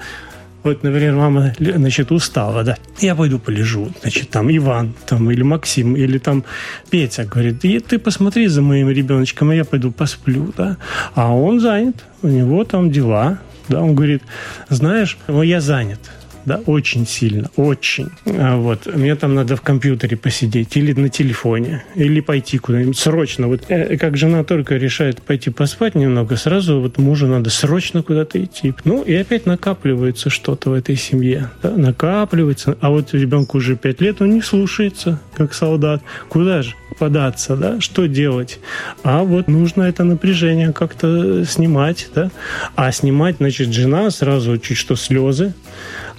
[0.66, 2.76] Вот, например, мама, значит, устала, да.
[3.00, 3.92] Я пойду полежу.
[4.02, 6.44] Значит, там Иван, там, или Максим, или там
[6.90, 10.78] Петя говорит, и ты посмотри за моим ребеночком, а я пойду посплю, да.
[11.14, 13.38] А он занят, у него там дела,
[13.70, 14.24] да, он говорит,
[14.70, 16.00] знаешь, я занят
[16.46, 18.10] да, очень сильно, очень.
[18.26, 23.48] А вот, мне там надо в компьютере посидеть или на телефоне, или пойти куда-нибудь срочно.
[23.48, 28.44] Вот э, как жена только решает пойти поспать немного, сразу вот мужу надо срочно куда-то
[28.44, 28.74] идти.
[28.84, 32.78] Ну, и опять накапливается что-то в этой семье, да, накапливается.
[32.82, 36.02] А вот ребенку уже пять лет, он не слушается, как солдат.
[36.30, 38.60] Куда же податься, да, что делать?
[39.04, 42.32] А вот нужно это напряжение как-то снимать, да.
[42.76, 45.54] А снимать, значит, жена сразу чуть что слезы,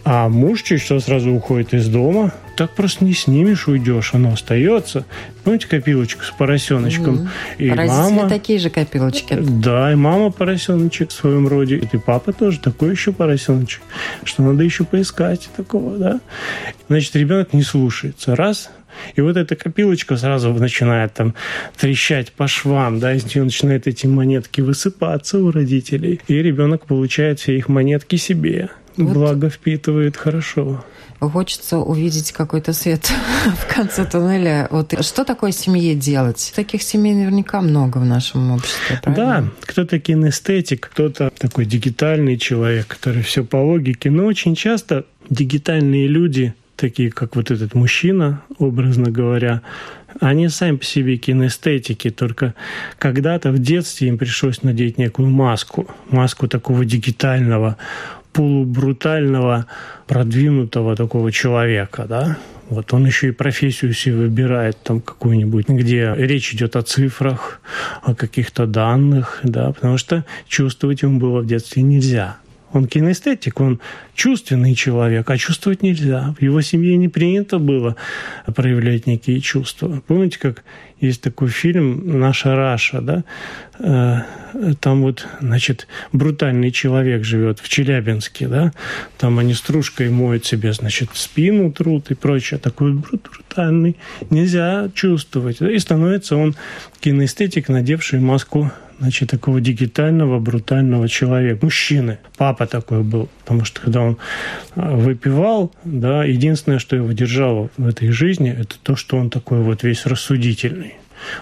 [0.08, 2.32] а муж чуть что сразу уходит из дома.
[2.56, 5.04] Так просто не снимешь, уйдешь, оно остается.
[5.42, 7.28] Помните копилочку с поросеночком?
[7.58, 7.58] Mm.
[7.58, 8.28] И мама...
[8.28, 9.36] такие же копилочки.
[9.40, 11.78] Да, и мама поросеночек в своем роде.
[11.78, 13.82] И папа тоже такой еще поросеночек.
[14.22, 16.20] Что надо еще поискать такого, да?
[16.88, 18.36] Значит, ребенок не слушается.
[18.36, 18.70] Раз,
[19.14, 21.34] и вот эта копилочка сразу начинает там
[21.76, 26.20] трещать по швам, да, из нее начинают эти монетки высыпаться у родителей.
[26.28, 28.70] И ребенок получает все их монетки себе.
[28.96, 30.82] Вот Благо впитывает хорошо.
[31.20, 33.10] Хочется увидеть какой-то свет
[33.46, 34.68] в конце туннеля.
[34.70, 36.52] Вот что такое семье делать?
[36.54, 39.42] Таких семей наверняка много в нашем обществе, правильно?
[39.42, 44.10] Да, кто-то кинестетик, кто-то такой дигитальный человек, который все по логике.
[44.10, 49.62] Но очень часто дигитальные люди, такие как вот этот мужчина, образно говоря,
[50.20, 52.54] они сами по себе кинестетики, только
[52.98, 57.76] когда-то в детстве им пришлось надеть некую маску, маску такого дигитального
[58.32, 59.66] полубрутального,
[60.06, 62.36] продвинутого такого человека, да,
[62.68, 67.60] вот он еще и профессию себе выбирает там какую-нибудь, где речь идет о цифрах,
[68.02, 72.38] о каких-то данных, да, потому что чувствовать ему было в детстве нельзя.
[72.72, 73.80] Он кинестетик, он
[74.14, 76.34] чувственный человек, а чувствовать нельзя.
[76.38, 77.96] В его семье не принято было
[78.54, 80.02] проявлять некие чувства.
[80.06, 80.64] Помните, как
[81.00, 83.24] есть такой фильм «Наша Раша», да?
[83.78, 84.22] Э,
[84.80, 88.72] там вот, значит, брутальный человек живет в Челябинске, да?
[89.18, 92.58] Там они стружкой моют себе, значит, спину труд и прочее.
[92.58, 93.96] Такой брутальный.
[94.30, 95.60] Нельзя чувствовать.
[95.60, 96.56] И становится он
[97.00, 102.18] кинестетик, надевший маску значит, такого дигитального, брутального человека, мужчины.
[102.36, 104.18] Папа такой был, потому что когда он
[104.74, 109.60] а, выпивал, да, единственное, что его держало в этой жизни, это то, что он такой
[109.62, 110.94] вот весь рассудительный.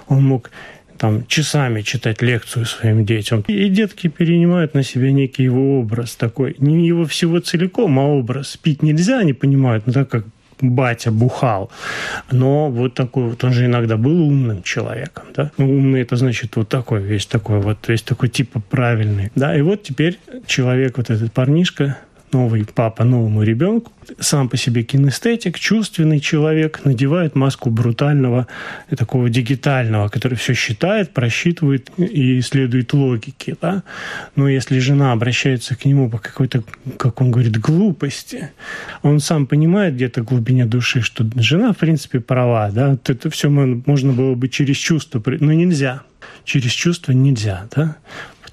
[0.09, 0.51] Он мог
[0.99, 3.45] там часами читать лекцию своим детям.
[3.47, 6.55] И детки перенимают на себя некий его образ такой.
[6.59, 8.57] Не его всего целиком, а образ.
[8.57, 10.25] Пить нельзя, они понимают, но так как
[10.70, 11.70] батя бухал.
[12.31, 15.50] Но вот такой вот, он же иногда был умным человеком, да.
[15.59, 19.57] Ну, умный это значит вот такой, весь такой вот, весь такой типа правильный, да.
[19.57, 21.98] И вот теперь человек, вот этот парнишка,
[22.35, 28.47] новый папа новому ребенку, сам по себе кинестетик, чувственный человек, надевает маску брутального,
[28.97, 33.57] такого дигитального, который все считает, просчитывает и следует логике.
[33.62, 33.83] Да?
[34.37, 36.64] Но если жена обращается к нему по какой-то,
[36.99, 38.51] как он говорит, глупости,
[39.03, 42.70] он сам понимает где-то в глубине души, что жена, в принципе, права.
[42.70, 42.99] Да?
[43.07, 46.03] Это все можно было бы через чувство, но нельзя
[46.44, 47.97] через чувство нельзя, да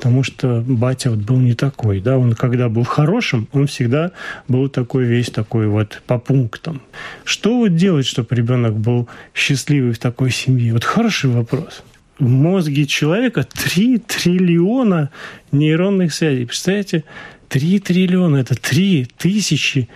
[0.01, 4.13] потому что батя вот был не такой, да, он когда был хорошим, он всегда
[4.47, 6.81] был такой весь такой вот по пунктам.
[7.23, 10.73] Что вот делать, чтобы ребенок был счастливый в такой семье?
[10.73, 11.83] Вот хороший вопрос.
[12.17, 15.11] В мозге человека 3 триллиона
[15.51, 16.47] нейронных связей.
[16.47, 17.03] Представляете,
[17.49, 19.87] 3 триллиона– это 3 тысячи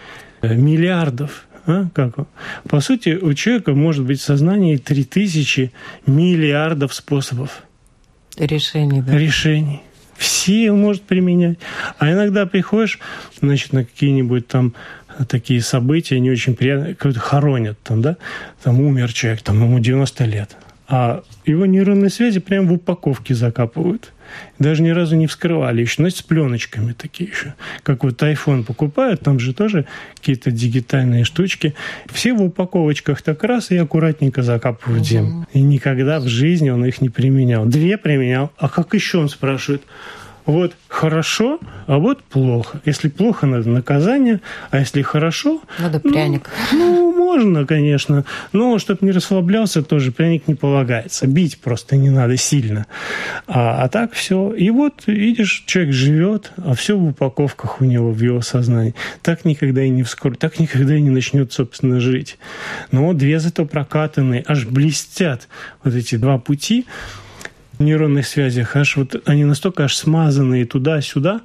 [0.42, 1.48] э, миллиардов.
[1.66, 1.88] А?
[1.96, 2.14] Как?
[2.70, 5.72] По сути, у человека может быть в сознании 3000
[6.06, 7.64] миллиардов способов.
[8.38, 9.18] Решений, да?
[9.18, 9.82] Решений
[10.18, 11.58] все он может применять.
[11.98, 13.00] А иногда приходишь,
[13.42, 14.74] значит, на какие-нибудь там
[15.28, 18.18] такие события не очень приятные, как хоронят там, да,
[18.64, 20.56] там умер человек, там ему 90 лет,
[20.88, 24.12] а его нейронные связи прямо в упаковке закапывают.
[24.60, 27.54] Даже ни разу не вскрывали еще, но с пленочками такие еще.
[27.84, 31.76] Как вот iPhone покупают, там же тоже какие-то дигитальные штучки.
[32.08, 35.48] Все в упаковочках так раз и аккуратненько закапывают в землю.
[35.54, 37.66] И никогда в жизни он их не применял.
[37.66, 38.52] Две применял.
[38.58, 39.84] А как еще он спрашивает?
[40.46, 42.80] Вот хорошо, а вот плохо.
[42.86, 45.62] Если плохо, надо наказание, а если хорошо...
[45.80, 46.50] Надо ну, пряник.
[46.72, 48.26] Ну, можно, конечно.
[48.54, 51.26] Но чтобы не расслаблялся, тоже пряник не полагается.
[51.26, 52.86] Бить просто не надо сильно.
[53.48, 54.54] А, а так все.
[54.54, 58.94] И вот, видишь, человек живет, а все в упаковках у него, в его сознании.
[59.24, 62.38] Так никогда и не вскоре, так никогда и не начнет, собственно, жить.
[62.92, 65.48] Но две зато прокатанные, аж блестят
[65.84, 66.86] вот эти два пути
[67.80, 71.42] нейронных связях, аж вот они настолько аж смазанные туда-сюда,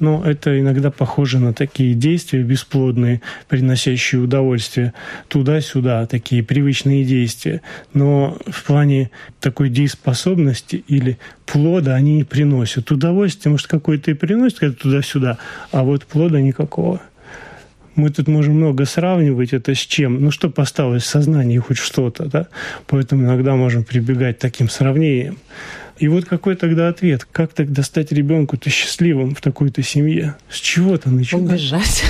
[0.00, 4.92] но это иногда похоже на такие действия бесплодные, приносящие удовольствие
[5.28, 7.62] туда-сюда, такие привычные действия.
[7.92, 12.90] Но в плане такой дееспособности или плода они не приносят.
[12.90, 15.38] Удовольствие, может, какое-то и приносит, когда туда-сюда,
[15.70, 17.00] а вот плода никакого.
[17.96, 20.20] Мы тут можем много сравнивать это с чем.
[20.20, 22.48] Ну, что осталось в сознании, хоть что-то, да?
[22.86, 25.38] Поэтому иногда можем прибегать к таким сравнениям.
[25.98, 27.24] И вот какой тогда ответ?
[27.30, 30.34] Как тогда стать ребенку-то счастливым в такой-то семье?
[30.48, 31.50] С чего-то начинать?
[31.52, 32.04] Убежать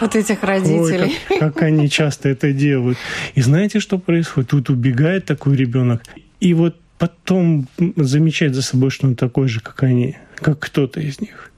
[0.00, 1.16] от этих родителей.
[1.30, 2.98] Ой, как, как они часто это делают.
[3.34, 4.50] И знаете, что происходит?
[4.50, 6.02] Тут убегает такой ребенок,
[6.40, 11.20] и вот потом замечает за собой, что он такой же, как они, как кто-то из
[11.20, 11.49] них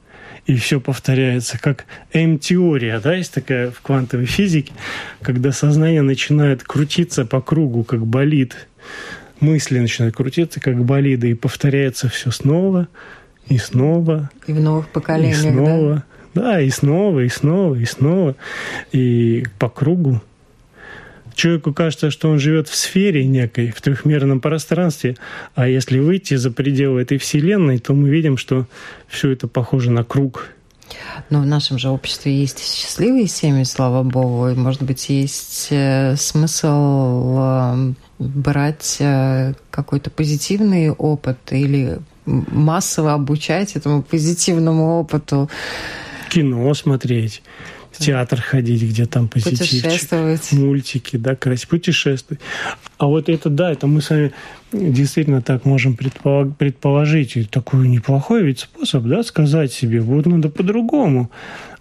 [0.46, 4.72] и все повторяется, как М-теория, да, есть такая в квантовой физике,
[5.20, 8.68] когда сознание начинает крутиться по кругу, как болид,
[9.40, 12.88] мысли начинают крутиться, как болиды, и повторяется все снова
[13.48, 14.30] и снова.
[14.46, 16.42] И в новых поколениях, и снова, да?
[16.42, 18.36] Да, и снова, и снова, и снова,
[18.90, 20.20] и по кругу.
[21.34, 25.16] Человеку кажется, что он живет в сфере некой, в трехмерном пространстве,
[25.54, 28.66] а если выйти за пределы этой вселенной, то мы видим, что
[29.08, 30.50] все это похоже на круг.
[31.30, 36.16] Но в нашем же обществе есть счастливые семьи, слава богу, и, может быть, есть э,
[36.16, 45.48] смысл э, брать э, какой-то позитивный опыт или массово обучать этому позитивному опыту.
[46.28, 47.42] Кино смотреть
[47.92, 52.40] в театр ходить, где там позитивчик, мультики, да, красить, путешествовать.
[52.98, 54.32] А вот это, да, это мы с вами
[54.72, 57.36] действительно так можем предположить.
[57.36, 61.30] И такой неплохой ведь способ, да, сказать себе, вот надо по-другому.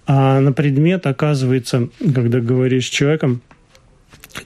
[0.05, 3.41] А на предмет, оказывается, когда говоришь с человеком,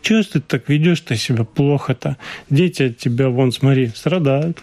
[0.01, 2.17] чего ты так ведешь-то себя плохо-то?
[2.49, 4.59] Дети от тебя, вон, смотри, страдают.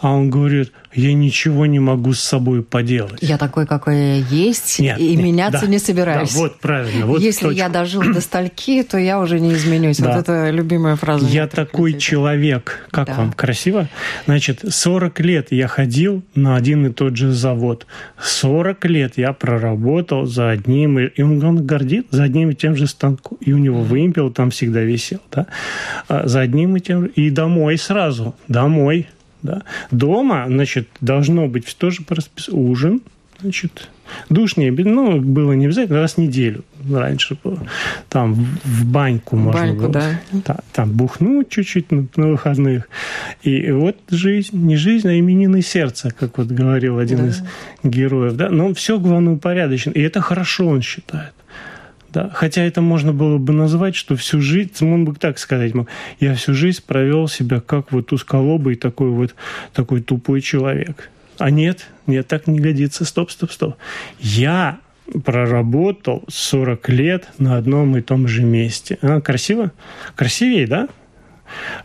[0.00, 3.18] А он говорит, я ничего не могу с собой поделать.
[3.20, 6.32] Я такой, какой я есть, нет, и нет, меняться да, не собираюсь.
[6.32, 7.06] Да, вот правильно.
[7.06, 7.58] Вот Если точку.
[7.58, 9.98] я дожил до стальки, то я уже не изменюсь.
[9.98, 10.12] Да.
[10.12, 11.26] Вот это любимая фраза.
[11.26, 12.00] Я такой людей.
[12.00, 12.86] человек.
[12.90, 13.14] Как да.
[13.14, 13.32] вам?
[13.32, 13.88] Красиво?
[14.26, 17.86] Значит, 40 лет я ходил на один и тот же завод.
[18.20, 22.86] 40 лет я проработал за одним, и он, он гордит за одним и тем же
[22.86, 23.38] станком.
[23.40, 25.20] И у него вымпел там всегда висел.
[25.32, 25.46] Да?
[26.06, 27.08] А за одним и тем же.
[27.16, 28.34] И домой сразу.
[28.46, 29.08] Домой
[29.42, 29.62] да.
[29.90, 33.02] Дома, значит, должно быть тоже по расписанию ужин,
[33.40, 33.88] значит,
[34.28, 37.58] душ не ну, было не обязательно, раз в неделю раньше было.
[38.08, 39.92] Там в баньку можно баньку, было.
[39.92, 40.40] Да.
[40.44, 42.88] Там, там бухнуть чуть-чуть на, на выходных.
[43.42, 47.26] И вот жизнь, не жизнь, а именины сердца, как вот говорил один да.
[47.28, 47.42] из
[47.82, 48.34] героев.
[48.34, 48.50] Да?
[48.50, 49.92] Но все главное упорядочено.
[49.92, 51.32] И это хорошо, он считает.
[52.12, 52.30] Да?
[52.32, 55.72] Хотя это можно было бы назвать, что всю жизнь, он бы так сказать,
[56.20, 59.34] я всю жизнь провел себя как вот узколобый такой вот
[59.72, 61.10] такой тупой человек.
[61.38, 63.04] А нет, нет, так не годится.
[63.04, 63.76] Стоп, стоп, стоп.
[64.18, 64.78] Я
[65.24, 68.98] проработал 40 лет на одном и том же месте.
[69.02, 69.72] А, красиво?
[70.16, 70.88] Красивее, да?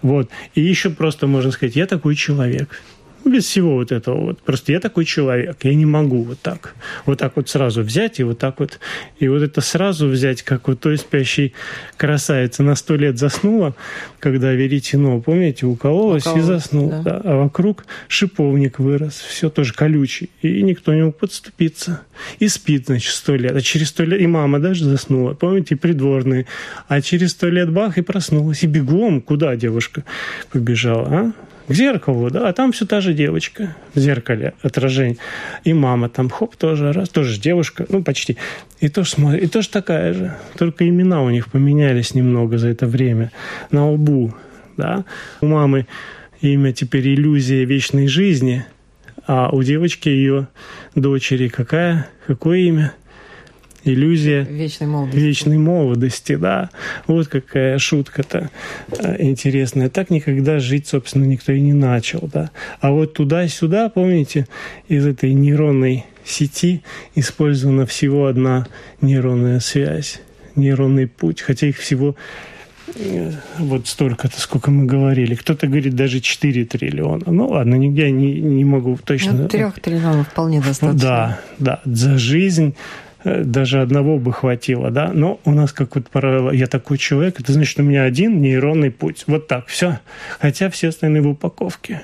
[0.02, 0.30] Вот.
[0.56, 2.82] И еще просто можно сказать, я такой человек
[3.26, 4.42] без всего вот этого вот.
[4.42, 6.76] Просто я такой человек, я не могу вот так.
[7.06, 8.80] Вот так вот сразу взять и вот так вот.
[9.20, 11.54] И вот это сразу взять, как вот той спящей
[11.98, 13.76] красавицы на сто лет заснула,
[14.20, 17.02] когда веретено, помните, укололась Укололась, и заснула.
[17.04, 17.20] Да.
[17.20, 17.22] Да.
[17.24, 20.30] А вокруг шиповник вырос, все тоже колючий.
[20.42, 22.02] И никто не мог подступиться.
[22.40, 23.56] И спит, значит, сто лет.
[23.56, 25.34] А через сто лет и мама даже заснула.
[25.34, 26.46] Помните, придворные.
[26.88, 28.64] А через сто лет бах и проснулась.
[28.64, 30.04] И бегом, куда девушка
[30.52, 31.32] побежала, а?
[31.68, 35.18] К зеркалу, да, а там все та же девочка в зеркале, отражение.
[35.64, 38.38] И мама там, хоп, тоже раз, тоже девушка, ну, почти.
[38.80, 40.36] И тоже смотрит, и тоже такая же.
[40.58, 43.32] Только имена у них поменялись немного за это время.
[43.72, 44.34] На лбу,
[44.78, 45.06] да.
[45.42, 45.88] У мамы
[46.42, 48.66] имя теперь иллюзия вечной жизни,
[49.26, 50.48] а у девочки ее
[50.96, 52.08] дочери какая?
[52.28, 52.94] Какое имя?
[53.84, 55.20] Иллюзия вечной молодости.
[55.20, 56.70] вечной молодости, да.
[57.08, 58.50] Вот какая шутка-то
[58.98, 59.90] э, интересная.
[59.90, 62.52] Так никогда жить, собственно, никто и не начал, да.
[62.80, 64.48] А вот туда-сюда, помните,
[64.88, 66.84] из этой нейронной сети
[67.16, 68.68] использована всего одна
[69.02, 70.22] нейронная связь,
[70.56, 72.16] нейронный путь, хотя их всего
[72.96, 75.36] э, вот столько-то, сколько мы говорили.
[75.36, 77.26] Кто-то говорит даже 4 триллиона.
[77.28, 79.34] Ну ладно, нигде не, не могу точно...
[79.34, 81.00] Ну, 3 триллионов вполне достаточно.
[81.10, 81.82] Да, да.
[81.86, 82.76] За жизнь
[83.24, 87.54] даже одного бы хватило, да, но у нас как вот правило, я такой человек, это
[87.54, 90.00] значит, у меня один нейронный путь, вот так, все,
[90.40, 92.02] хотя все остальные в упаковке.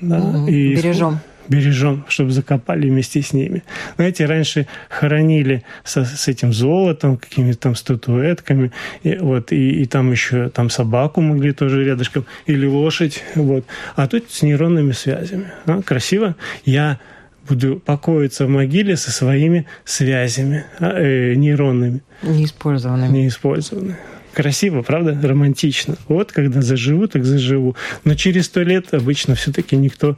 [0.00, 0.46] Да, угу.
[0.46, 1.18] и Бережем.
[1.48, 3.64] бережем, чтобы закопали вместе с ними.
[3.96, 8.70] Знаете, раньше хоронили со, с этим золотом, какими-то там статуэтками,
[9.02, 13.64] и, вот, и, и там еще там собаку могли тоже рядышком, или лошадь, вот.
[13.96, 15.46] А тут с нейронными связями.
[15.66, 16.36] А, красиво.
[16.64, 17.00] Я
[17.48, 22.02] буду покоиться в могиле со своими связями а, э, нейронными.
[22.22, 23.18] Неиспользованными.
[23.18, 23.96] Неиспользованными.
[24.38, 25.18] Красиво, правда?
[25.20, 25.96] Романтично.
[26.06, 27.74] Вот когда заживу, так заживу.
[28.04, 30.16] Но через сто лет обычно все-таки никто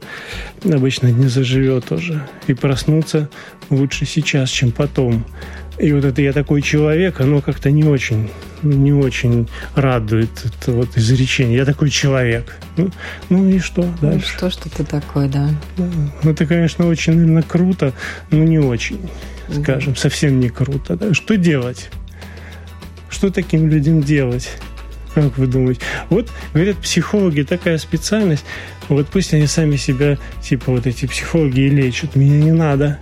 [0.63, 2.21] обычно не заживет тоже.
[2.47, 3.29] И проснуться
[3.71, 5.25] лучше сейчас, чем потом.
[5.81, 8.29] И вот это я такой человек, оно как-то не очень,
[8.61, 11.57] не очень радует это вот изречение.
[11.57, 12.55] Я такой человек.
[12.77, 12.91] Ну,
[13.29, 14.27] ну и что дальше?
[14.33, 15.49] Ну, что, что ты такой, да.
[15.77, 15.89] да.
[16.21, 17.93] Ну, это, конечно, очень, наверное, круто,
[18.29, 19.09] но не очень,
[19.51, 20.95] скажем, совсем не круто.
[20.95, 21.15] Да?
[21.15, 21.89] Что делать?
[23.09, 24.51] Что таким людям делать?
[25.15, 25.81] Как вы думаете?
[26.11, 28.45] Вот, говорят, психологи такая специальность,
[28.87, 32.15] вот пусть они сами себя, типа вот эти психологи и лечат.
[32.15, 32.99] Меня не надо.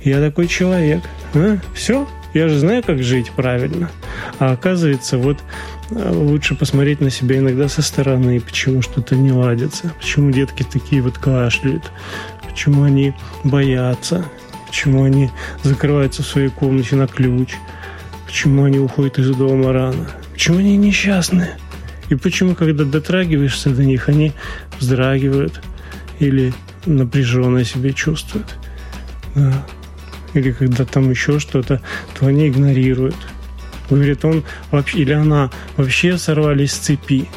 [0.00, 1.02] Я такой человек.
[1.34, 1.58] А?
[1.74, 2.08] Все?
[2.34, 3.90] Я же знаю, как жить правильно.
[4.38, 5.38] А оказывается, вот
[5.90, 11.02] э, лучше посмотреть на себя иногда со стороны, почему что-то не ладится, почему детки такие
[11.02, 11.92] вот кашляют,
[12.48, 13.14] почему они
[13.44, 14.24] боятся,
[14.66, 15.30] почему они
[15.62, 17.50] закрываются в своей комнате на ключ–
[18.32, 20.08] Почему они уходят из дома рано?
[20.32, 21.50] Почему они несчастны?
[22.08, 24.32] И почему, когда дотрагиваешься до них, они
[24.80, 25.60] вздрагивают
[26.18, 26.54] или
[26.86, 28.46] напряженно себя чувствуют?
[29.34, 29.66] Да.
[30.34, 31.80] Или когда там еще что-то,
[32.18, 33.16] то они игнорируют.
[33.90, 37.28] Говорит, он вообще, или она вообще сорвались с цепи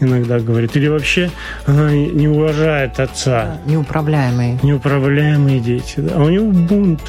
[0.00, 0.76] иногда говорит.
[0.76, 1.30] Или вообще
[1.66, 3.58] она не уважает отца.
[3.66, 4.58] Неуправляемые.
[4.62, 5.94] Неуправляемые дети.
[5.96, 6.14] Да.
[6.16, 7.02] А у него бунт.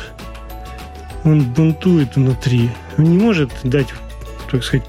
[1.24, 2.70] Он бунтует внутри.
[2.98, 3.88] Он не может дать,
[4.50, 4.88] так сказать,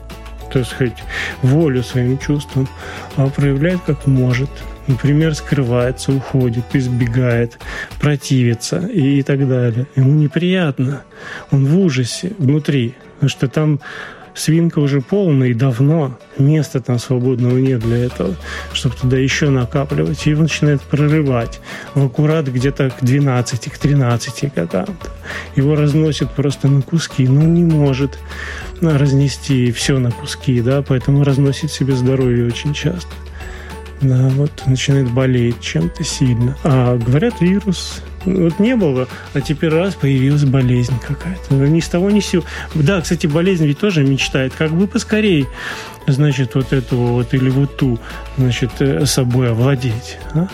[0.52, 0.96] так сказать,
[1.42, 2.68] волю своим чувствам,
[3.16, 4.50] а проявляет как может.
[4.86, 7.58] Например, скрывается, уходит, избегает,
[8.00, 9.86] противится и, и так далее.
[9.96, 11.02] Ему неприятно.
[11.50, 13.80] Он в ужасе внутри, потому что там
[14.34, 16.18] свинка уже полная и давно.
[16.38, 18.34] Места там свободного нет для этого,
[18.72, 20.26] чтобы туда еще накапливать.
[20.26, 21.60] И его начинает прорывать
[21.94, 24.86] в аккурат где-то к 12, к 13 годам.
[25.56, 28.18] Его разносит просто на куски, но он не может
[28.80, 33.10] разнести все на куски, да, поэтому разносит себе здоровье очень часто.
[34.00, 36.56] Да, вот начинает болеть чем-то сильно.
[36.64, 41.54] А говорят, вирус вот не было, а теперь раз появилась болезнь какая-то.
[41.54, 42.44] Ни с того, ни с сего.
[42.74, 45.46] Да, кстати, болезнь ведь тоже мечтает, как бы поскорей,
[46.06, 47.98] значит, вот эту вот или вот ту,
[48.36, 50.18] значит, э, собой овладеть.
[50.34, 50.48] А?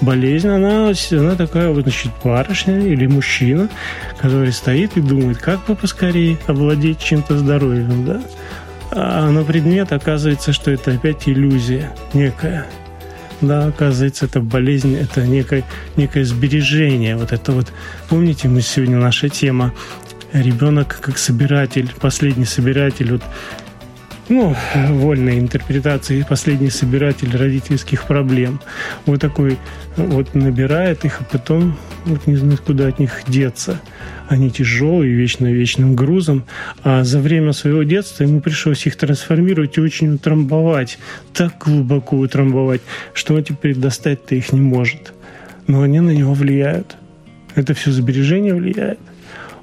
[0.00, 3.68] Болезнь, она, она такая вот, значит, барышня или мужчина,
[4.18, 8.22] который стоит и думает, как бы поскорее овладеть чем-то здоровьем, да?
[8.92, 12.66] А на предмет оказывается, что это опять иллюзия некая–
[13.40, 15.64] да, оказывается, это болезнь, это некое,
[15.96, 17.16] некое сбережение.
[17.16, 17.72] Вот это вот,
[18.08, 19.72] помните, мы сегодня наша тема
[20.32, 23.22] ребенок как собиратель, последний собиратель, вот,
[24.30, 24.54] ну,
[24.88, 28.60] вольной интерпретации, последний собиратель родительских проблем.
[29.04, 29.58] Вот такой
[29.96, 31.76] вот набирает их, а потом
[32.06, 33.80] вот не знает, куда от них деться
[34.28, 36.44] они тяжелые, вечно вечным грузом,
[36.84, 41.00] а за время своего детства ему пришлось их трансформировать и очень утрамбовать,
[41.34, 42.80] так глубоко утрамбовать,
[43.12, 45.12] что он теперь достать-то их не может.
[45.66, 46.96] Но они на него влияют.
[47.56, 49.00] Это все сбережение влияет.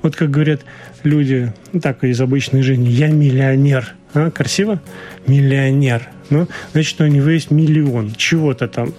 [0.01, 0.61] Вот как говорят
[1.03, 3.95] люди, ну, так из обычной жизни, я миллионер.
[4.18, 4.80] А, красиво?
[5.28, 6.09] Миллионер.
[6.32, 8.93] Ну, значит, у него есть миллион чего-то там,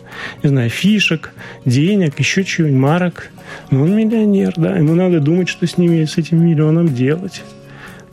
[0.44, 1.32] не знаю, фишек,
[1.64, 3.30] денег, еще чего-нибудь, марок.
[3.72, 7.42] Но он миллионер, да, ему надо думать, что с ними, с этим миллионом делать,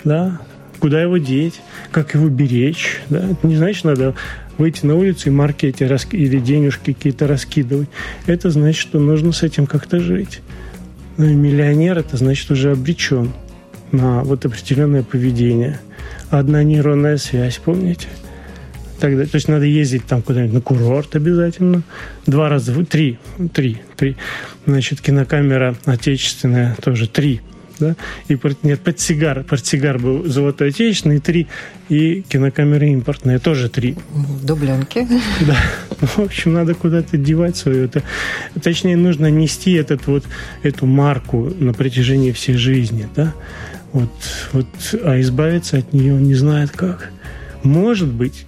[0.03, 0.41] да,
[0.79, 3.19] куда его деть, как его беречь, да.
[3.19, 4.15] Это не значит, надо
[4.57, 6.07] выйти на улицу и марки эти рас...
[6.11, 7.89] или денежки какие-то раскидывать.
[8.25, 10.41] Это значит, что нужно с этим как-то жить.
[11.17, 13.31] Ну, и миллионер это значит уже обречен
[13.91, 15.79] на вот определенное поведение.
[16.29, 18.07] Одна нейронная связь, помните?
[18.99, 21.83] Тогда, то есть надо ездить там куда-нибудь на курорт обязательно.
[22.25, 23.19] Два раза, три,
[23.53, 24.15] три, три.
[24.65, 27.41] Значит, кинокамера отечественная тоже три.
[27.79, 27.95] Да?
[28.29, 31.47] И нет, портсигар, портсигар был золотой отечественный, три,
[31.89, 33.95] и кинокамера импортная, тоже три.
[34.43, 35.07] Дубленки.
[35.45, 35.57] Да.
[35.99, 37.85] В общем, надо куда-то девать свое.
[37.85, 38.03] Это,
[38.61, 40.23] точнее, нужно нести этот вот,
[40.63, 43.07] эту марку на протяжении всей жизни.
[43.15, 43.33] Да?
[43.95, 44.09] Вот,
[44.51, 44.67] вот,
[45.05, 47.11] а избавиться от нее он не знает как.
[47.63, 48.45] Может быть,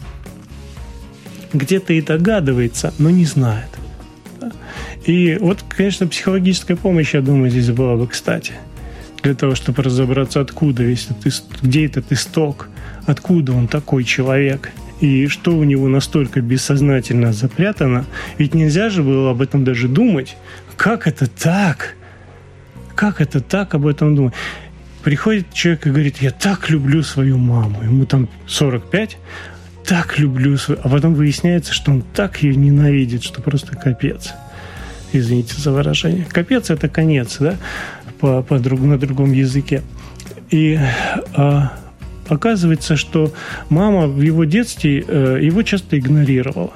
[1.54, 3.70] где-то и догадывается, но не знает.
[5.06, 8.56] И вот, конечно, психологическая помощь, я думаю, здесь была бы кстати.
[9.24, 12.68] Для того, чтобы разобраться, откуда весь этот, где этот исток,
[13.06, 14.74] откуда он такой человек.
[15.00, 18.06] и что у него настолько бессознательно запрятано.
[18.38, 20.36] Ведь нельзя же было об этом даже думать.
[20.76, 21.96] Как это так?
[22.96, 24.34] Как это так об этом думать?
[25.04, 27.82] Приходит человек и говорит, я так люблю свою маму.
[27.84, 29.18] Ему там 45,
[29.86, 30.80] так люблю свою...
[30.84, 34.34] А потом выясняется, что он так ее ненавидит, что просто капец.
[35.14, 36.26] Извините за выражение.
[36.30, 37.56] Капец– это конец, да,
[38.20, 39.82] по, по друг, на другом языке.
[40.50, 40.78] И
[41.34, 41.74] а,
[42.28, 43.34] оказывается, что
[43.70, 46.74] мама в его детстве э, его часто игнорировала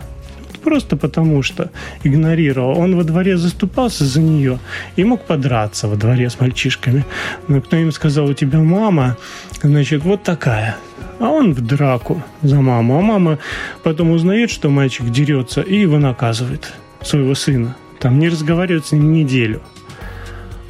[0.62, 1.72] просто потому что
[2.04, 2.78] игнорировал.
[2.78, 4.60] Он во дворе заступался за нее
[4.96, 7.06] и мог подраться во дворе с мальчишками.
[7.48, 9.18] Но кто им сказал, у тебя мама,
[9.64, 10.76] значит, вот такая.
[11.20, 12.98] А он в драку за маму.
[12.98, 13.38] А мама
[13.84, 17.76] потом узнает, что мальчик дерется, и его наказывает, своего сына.
[18.00, 19.62] Там не разговаривают с ним неделю.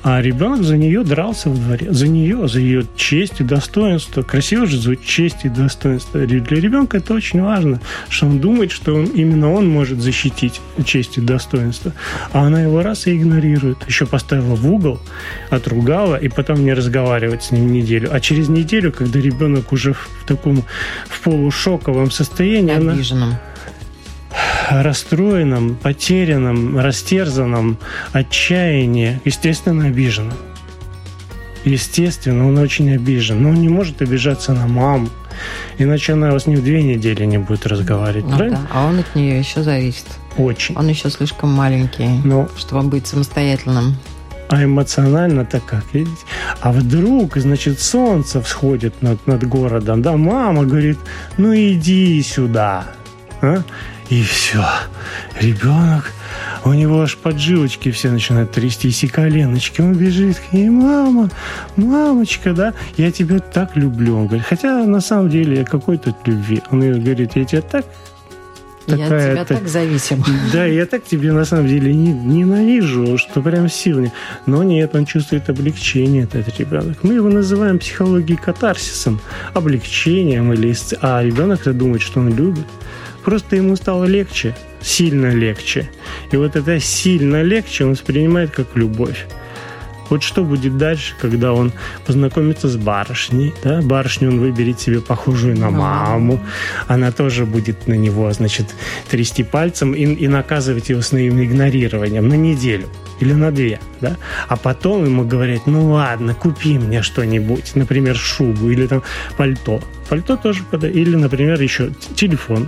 [0.03, 1.93] А ребенок за нее дрался в дворе.
[1.93, 4.23] За нее, за ее честь и достоинство.
[4.23, 6.19] Красиво же звучит честь и достоинство.
[6.25, 11.17] Для ребенка это очень важно, что он думает, что он, именно он может защитить честь
[11.17, 11.93] и достоинство.
[12.33, 13.77] А она его раз и игнорирует.
[13.87, 14.99] Еще поставила в угол,
[15.49, 18.09] отругала, и потом не разговаривать с ним неделю.
[18.11, 20.63] А через неделю, когда ребенок уже в таком
[21.07, 22.71] в полушоковом состоянии...
[22.71, 23.29] Обиженном.
[23.29, 23.50] Она
[24.69, 27.77] расстроенном, потерянном, растерзанном,
[28.13, 30.37] отчаянии, естественно, обиженном.
[31.63, 33.43] Естественно, он очень обижен.
[33.43, 35.09] Но он не может обижаться на маму.
[35.77, 38.25] Иначе она с ним две недели не будет разговаривать.
[38.29, 38.67] Ну, да.
[38.71, 40.05] А он от нее еще зависит.
[40.37, 40.75] Очень.
[40.75, 42.47] Он еще слишком маленький, Но...
[42.57, 43.95] чтобы быть самостоятельным.
[44.49, 46.17] А эмоционально-то как, видите?
[46.59, 50.99] А вдруг, значит, солнце всходит над, над городом, да, мама говорит,
[51.37, 52.87] ну иди сюда,
[53.41, 53.63] а?
[54.11, 54.65] И все.
[55.39, 56.11] Ребенок,
[56.65, 59.79] у него аж поджилочки все начинают трястись, и коленочки.
[59.79, 61.29] Он бежит к ней, мама,
[61.77, 64.17] мамочка, да, я тебя так люблю.
[64.17, 66.61] Он говорит, хотя на самом деле какой тут любви.
[66.71, 67.85] Он ей говорит, я тебя так
[68.85, 70.21] такая, я тебя так зависим.
[70.51, 74.11] Да, я так тебе на самом деле не, ненавижу, что прям сильно.
[74.45, 76.97] Но нет, он чувствует облегчение, этот ребенок.
[77.03, 79.21] Мы его называем психологией катарсисом,
[79.53, 82.65] облегчением или а ребенок-то думает, что он любит.
[83.23, 85.89] Просто ему стало легче, сильно легче.
[86.31, 89.27] И вот это сильно легче он воспринимает как любовь.
[90.11, 91.71] Вот что будет дальше, когда он
[92.05, 96.41] познакомится с барышней, да, барышню он выберет себе похожую на маму,
[96.87, 98.75] она тоже будет на него, значит,
[99.09, 102.89] трясти пальцем и, и наказывать его своим игнорированием на неделю
[103.21, 104.17] или на две, да,
[104.49, 109.03] а потом ему говорят, ну ладно, купи мне что-нибудь, например, шубу или там
[109.37, 112.67] пальто, пальто тоже подойдет, или, например, еще телефон,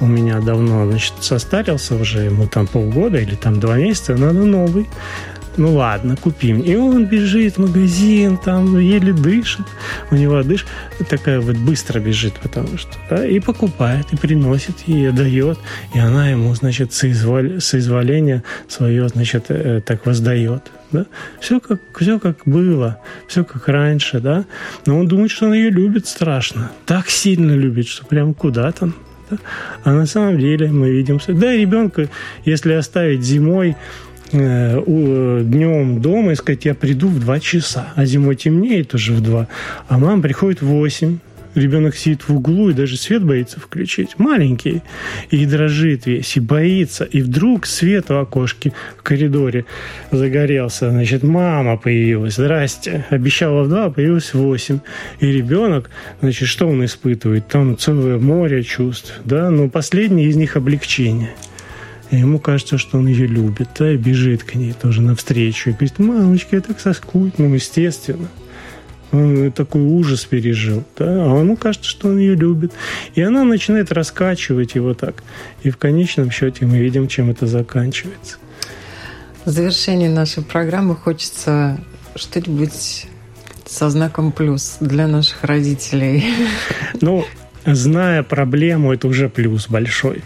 [0.00, 4.86] у меня давно, значит, состарился уже, ему там полгода или там два месяца, надо новый
[5.56, 6.60] ну ладно, купим.
[6.60, 9.66] И он бежит в магазин, там еле дышит,
[10.10, 10.66] у него дышь
[11.08, 15.58] такая вот быстро бежит, потому что, да, и покупает, и приносит ей, дает,
[15.94, 20.70] и она ему, значит, соизволь, соизволение свое, значит, э, так воздает.
[20.92, 21.06] Да?
[21.40, 24.44] Все, как, все как было, все как раньше, да.
[24.86, 26.70] Но он думает, что он ее любит страшно.
[26.86, 28.94] Так сильно любит, что прям куда там.
[29.30, 29.38] Да?
[29.84, 31.18] А на самом деле мы видим...
[31.26, 32.08] Да, ребенка,
[32.44, 33.76] если оставить зимой,
[34.32, 39.48] днем дома и сказать, я приду в 2 часа, а зимой темнеет уже в 2,
[39.88, 41.18] а мама приходит в 8,
[41.54, 44.18] ребенок сидит в углу и даже свет боится включить.
[44.18, 44.82] Маленький.
[45.30, 47.04] И дрожит весь, и боится.
[47.04, 49.64] И вдруг свет у окошки в коридоре
[50.10, 50.90] загорелся.
[50.90, 52.34] Значит, мама появилась.
[52.34, 53.04] Здрасте.
[53.10, 54.80] Обещала в два, а появилась в восемь.
[55.20, 57.48] И ребенок, значит, что он испытывает?
[57.48, 59.20] Там целое море чувств.
[59.24, 59.50] Да?
[59.50, 61.30] Но последнее из них облегчение–
[62.16, 65.70] ему кажется, что он ее любит, да, и бежит к ней тоже навстречу.
[65.70, 67.34] И говорит, мамочка, я так соскучилась.
[67.38, 68.28] Ну, естественно.
[69.12, 72.72] Он такой ужас пережил, да, а ему кажется, что он ее любит.
[73.14, 75.22] И она начинает раскачивать его так.
[75.62, 78.38] И в конечном счете мы видим, чем это заканчивается.
[79.44, 81.78] В завершении нашей программы хочется
[82.16, 83.06] что-нибудь
[83.66, 86.24] со знаком плюс для наших родителей.
[87.00, 87.24] Ну,
[87.66, 90.22] зная проблему, это уже плюс большой.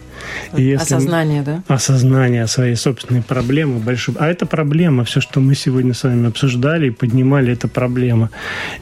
[0.57, 1.63] И если осознание, да?
[1.69, 4.15] Осознание своей собственной проблемы большой.
[4.19, 8.31] А это проблема, все, что мы сегодня с вами обсуждали и поднимали, это проблема.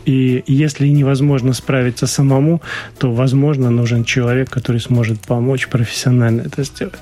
[0.05, 2.61] И если невозможно справиться самому,
[2.99, 7.01] то, возможно, нужен человек, который сможет помочь профессионально это сделать.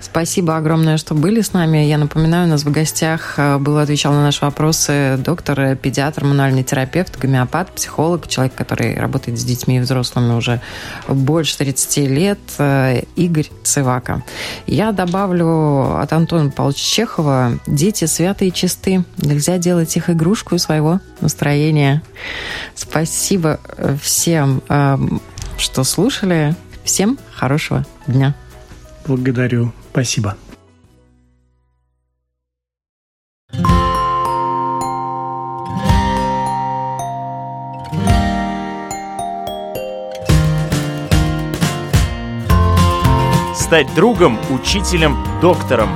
[0.00, 1.78] Спасибо огромное, что были с нами.
[1.78, 6.24] Я напоминаю, у нас в гостях э, был отвечал на наши вопросы доктор, э, педиатр,
[6.24, 10.60] мануальный терапевт, гомеопат, психолог, человек, который работает с детьми и взрослыми уже
[11.08, 14.22] больше 30 лет, э, Игорь Цивака.
[14.66, 19.04] Я добавлю от Антона Павловича Чехова «Дети святые и чисты.
[19.18, 22.02] Нельзя делать их игрушку своего настроения».
[22.74, 23.60] Спасибо
[24.02, 24.62] всем,
[25.58, 26.54] что слушали.
[26.84, 28.34] Всем хорошего дня.
[29.06, 29.72] Благодарю.
[29.92, 30.36] Спасибо.
[43.54, 45.90] Стать другом, учителем, доктором.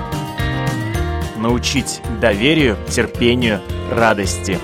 [1.36, 4.58] Научить доверию, терпению, радости.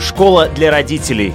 [0.00, 1.34] Школа для родителей